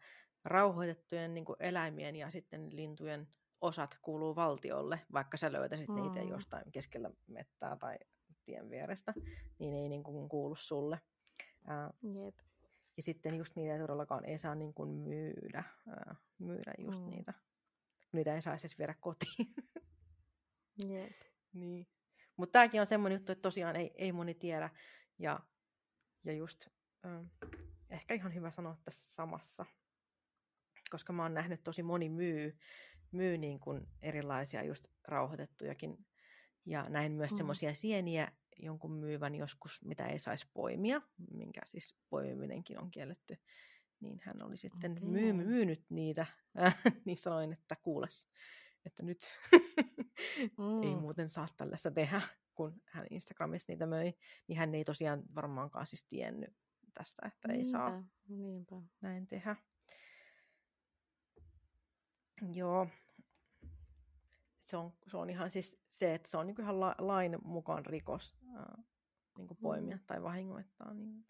[0.45, 3.29] rauhoitettujen niinku eläimien ja sitten lintujen
[3.61, 5.95] osat kuuluu valtiolle, vaikka sä löytäisit mm.
[5.95, 7.99] niitä jostain keskellä mettää tai
[8.45, 9.15] tien vierestä,
[9.59, 11.01] niin ei niinku kuulu sulle.
[11.65, 12.35] Uh, Jep.
[13.03, 17.11] Ja sitten just niitä ei todellakaan ei saa niin kuin myydä, ää, myydä just mm.
[17.11, 17.35] niitä.
[18.13, 19.55] Niitä ei saisi edes viedä kotiin.
[20.89, 21.21] Jep.
[21.53, 21.87] niin.
[22.37, 24.71] Mutta tämäkin on semmoinen juttu, että tosiaan ei, ei moni tiedä.
[25.19, 25.41] Ja,
[26.25, 26.67] ja just
[27.07, 27.27] äh,
[27.91, 29.67] ehkä ihan hyvä sanoa tässä samassa,
[30.91, 32.59] koska mä oon nähnyt tosi moni myy,
[33.11, 36.07] myy niin kuin erilaisia just rauhoitettujakin.
[36.67, 37.37] Ja näin myös mm.
[37.37, 43.37] semmoisia sieniä, jonkun myyvän joskus, mitä ei saisi poimia, minkä siis poimiminenkin on kielletty,
[44.01, 45.05] niin hän oli sitten okay.
[45.05, 46.27] myy, myynyt niitä,
[47.05, 48.29] niin sanoin, että kuules,
[48.85, 49.19] että nyt
[50.59, 50.83] mm.
[50.83, 52.21] ei muuten saa tällaista tehdä,
[52.55, 54.13] kun hän Instagramissa niitä möi,
[54.49, 56.55] niin hän ei tosiaan varmaankaan siis tiennyt
[56.95, 58.77] tästä, että niinpä, ei saa niinpä.
[59.01, 59.57] näin tehdä.
[62.55, 62.89] Joo,
[64.73, 67.87] se on, se on ihan siis se, että se on niin ihan la, lain mukaan
[67.87, 68.83] rikos ää,
[69.39, 70.03] niin kuin poimia mm.
[70.07, 71.27] tai vahingoittaa, niin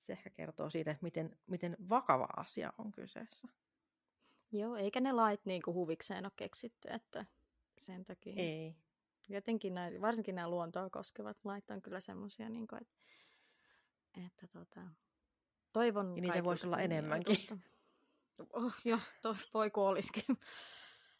[0.00, 3.48] se ehkä kertoo siitä, että miten, miten vakava asia on kyseessä.
[4.52, 7.26] Joo, eikä ne lait niin kuin huvikseen ole keksitty, että
[7.78, 8.34] sen takia.
[8.36, 8.76] Ei.
[9.28, 12.96] Jotenkin näin, varsinkin nämä luontoa koskevat lait on kyllä semmoisia, niin kuin, että,
[14.26, 14.80] että tota,
[15.72, 17.36] toivon Ja niitä voisi olla enemmänkin.
[18.52, 20.24] Oh, joo, toi, voi kun olisikin.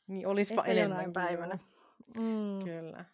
[0.09, 1.59] Niin olispa Ehkä enemmän päivänä.
[2.15, 2.65] Mm.
[2.65, 3.05] Kyllä.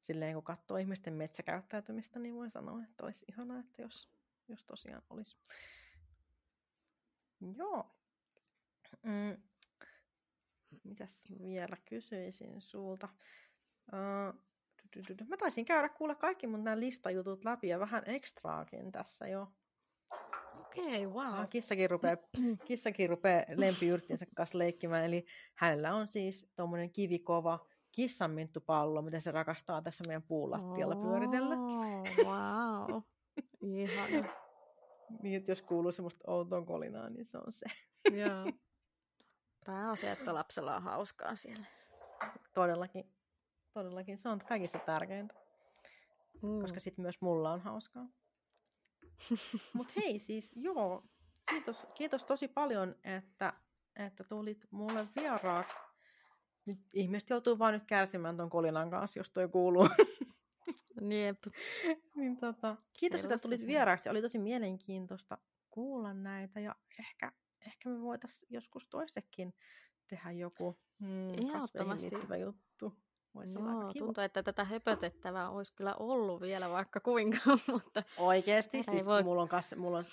[0.00, 4.10] Silleen kun katsoo ihmisten metsäkäyttäytymistä, niin voi sanoa, että olisi ihanaa, että jos,
[4.48, 5.36] jos tosiaan olisi.
[7.56, 7.96] Joo.
[9.02, 9.42] Mm.
[10.84, 13.08] Mitäs vielä kysyisin sulta?
[13.92, 14.42] Uh,
[15.28, 19.52] Mä taisin käydä kuulla kaikki mun nämä listajutut läpi ja vähän ekstraakin tässä jo.
[20.60, 21.46] Okei, okay, wow.
[21.50, 22.16] Kissakin rupeaa,
[22.66, 29.82] kissakin rupeaa lempiyrttinsä kanssa leikkimään, eli hänellä on siis tuommoinen kivikova kissanminttupallo, mitä se rakastaa
[29.82, 31.56] tässä meidän puulattialla pyöritellä.
[31.56, 33.02] Oh, wow.
[33.60, 34.28] Ihana.
[35.22, 37.66] niin, että jos kuuluu semmoista outoa kolinaa, niin se on se.
[38.12, 38.52] Joo.
[39.66, 41.66] Pääasia, että lapsella on hauskaa siellä.
[42.54, 43.12] Todellakin.
[43.72, 44.16] Todellakin.
[44.16, 45.34] Se on kaikista tärkeintä.
[46.42, 46.60] Mm.
[46.60, 48.06] Koska sitten myös mulla on hauskaa.
[49.72, 51.04] Mutta hei siis, joo.
[51.50, 53.52] Kiitos, kiitos tosi paljon, että,
[53.96, 55.80] että tulit mulle vieraaksi.
[56.66, 59.88] Nyt ihmiset joutuu vaan nyt kärsimään ton kolinan kanssa, jos toi kuuluu.
[61.10, 61.38] Jep.
[62.16, 64.08] niin tota, kiitos, Sellaista että tulit vieraaksi.
[64.08, 65.38] Oli tosi mielenkiintoista
[65.70, 67.32] kuulla näitä ja ehkä,
[67.66, 69.54] ehkä me voitaisiin joskus toistekin
[70.06, 72.96] tehdä joku mm, kasveihin liittyvä juttu.
[73.34, 77.38] Voisi Joo, olla tuntuu, että tätä höpötettävää olisi kyllä ollut vielä vaikka kuinka,
[77.72, 78.02] mutta...
[78.16, 79.22] Oikeesti, siis voi...
[79.22, 80.04] mulla, on kas, mulla on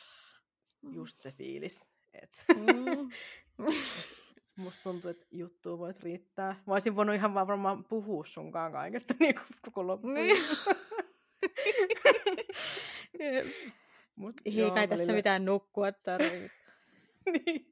[0.92, 3.10] just se fiilis, että mm.
[4.64, 6.64] musta tuntuu, että juttu voisi riittää.
[6.68, 10.14] Mä olisin voinut ihan vaan varmaan puhua sunkaan kaikesta niin koko loppuun.
[10.14, 10.38] Niin.
[14.16, 16.59] Mut, Ei kai tässä mitään nukkua tarvitse.
[17.46, 17.72] niin.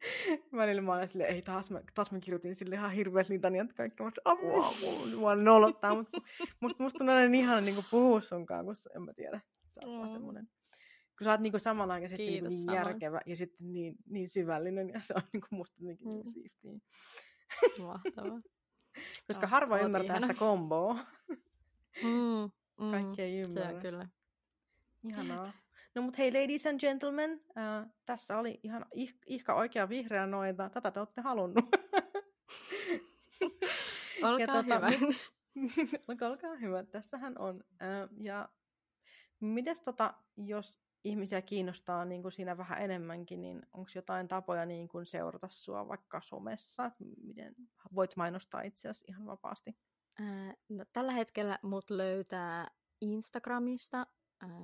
[0.55, 4.03] Välillä mä olen silleen, ei taas mä, taas mä kirjoitin sille ihan hirveät litaniat kaikki.
[4.03, 5.95] Mä apua, apua, mua nolottaa.
[5.95, 6.21] Mutta
[6.59, 9.41] musta, musta tuntuu niin ihana niin puhua sunkaan, kun en mä tiedä.
[9.73, 10.11] Sä oot mm.
[10.11, 10.49] semmoinen
[11.17, 15.13] kun sä oot niinku samanaikaisesti niinku niin järkevä ja sitten niin, niin syvällinen ja se
[15.15, 16.23] on niinku musta jotenkin niin mm.
[16.23, 16.71] niin siistiä.
[17.85, 18.41] Mahtavaa.
[19.27, 20.27] Koska oh, harva ymmärtää ihana.
[20.27, 20.93] sitä komboa.
[22.03, 23.69] Mm, mm, Kaikki ei ymmärrä.
[23.69, 24.07] Se on kyllä.
[25.03, 25.53] Ihanaa.
[25.97, 30.69] No mutta hei ladies and gentlemen, äh, tässä oli ihan ih- ihka oikea vihreä noita.
[30.69, 31.65] Tätä te olette halunnut.
[34.23, 34.89] olkaa ja, tota, hyvä.
[36.29, 37.63] olkaa hyvä, tässähän on.
[37.81, 37.89] Äh,
[38.19, 38.49] ja
[39.39, 44.87] mites tota, jos ihmisiä kiinnostaa niin kuin siinä vähän enemmänkin, niin onko jotain tapoja niin
[44.87, 46.91] kuin seurata sua vaikka somessa?
[47.23, 47.55] Miten
[47.95, 49.77] voit mainostaa itseäsi ihan vapaasti?
[50.21, 52.67] Äh, no, tällä hetkellä mut löytää
[53.01, 54.07] Instagramista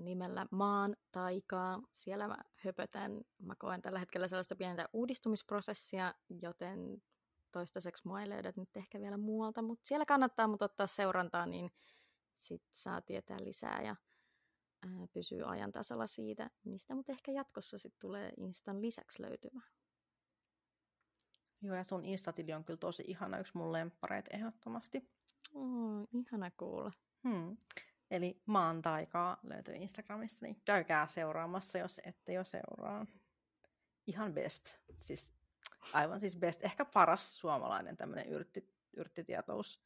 [0.01, 1.81] nimellä Maan taikaa.
[1.91, 7.03] Siellä mä höpötän, mä koen tällä hetkellä sellaista pientä uudistumisprosessia, joten
[7.51, 11.71] toistaiseksi mua ei löydä nyt ehkä vielä muualta, mutta siellä kannattaa mut ottaa seurantaa, niin
[12.33, 13.95] sit saa tietää lisää ja
[15.13, 19.69] pysyy ajan tasalla siitä, mistä mut ehkä jatkossa sit tulee Instan lisäksi löytymään.
[21.61, 25.09] Joo, ja sun Instatili on kyllä tosi ihana, yksi mun lemppareita ehdottomasti.
[25.53, 26.91] Oh, ihana kuulla.
[27.23, 27.57] Hmm.
[28.11, 33.05] Eli maan taikaa löytyy Instagramista, niin käykää seuraamassa, jos ette jo seuraa.
[34.07, 34.77] Ihan best.
[34.95, 35.33] Siis,
[35.93, 36.65] aivan siis best.
[36.65, 39.81] Ehkä paras suomalainen tämmöinen yrtti, yrttitietous.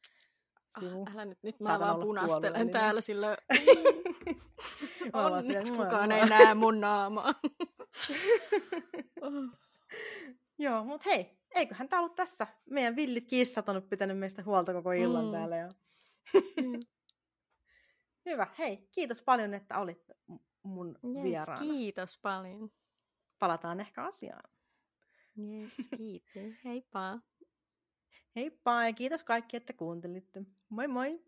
[0.74, 3.36] Ah, älä nyt, nyt mä vaan punastelen täällä sillä...
[5.12, 7.34] Onneksi kukaan ei näe mun naamaa.
[10.58, 12.46] Joo, mutta hei, eiköhän tää ollut tässä.
[12.70, 15.32] Meidän villit kissat on pitänyt meistä huolta koko illan mm.
[15.32, 15.56] täällä.
[15.56, 15.68] Ja...
[18.28, 18.46] Hyvä.
[18.58, 20.10] Hei, kiitos paljon, että olit
[20.62, 21.60] mun yes, vieraana.
[21.60, 22.70] kiitos paljon.
[23.38, 24.50] Palataan ehkä asiaan.
[25.38, 26.64] Yes, kiitos.
[26.64, 27.18] Heippa.
[28.36, 30.42] Heippa ja kiitos kaikki, että kuuntelitte.
[30.68, 31.24] Moi moi!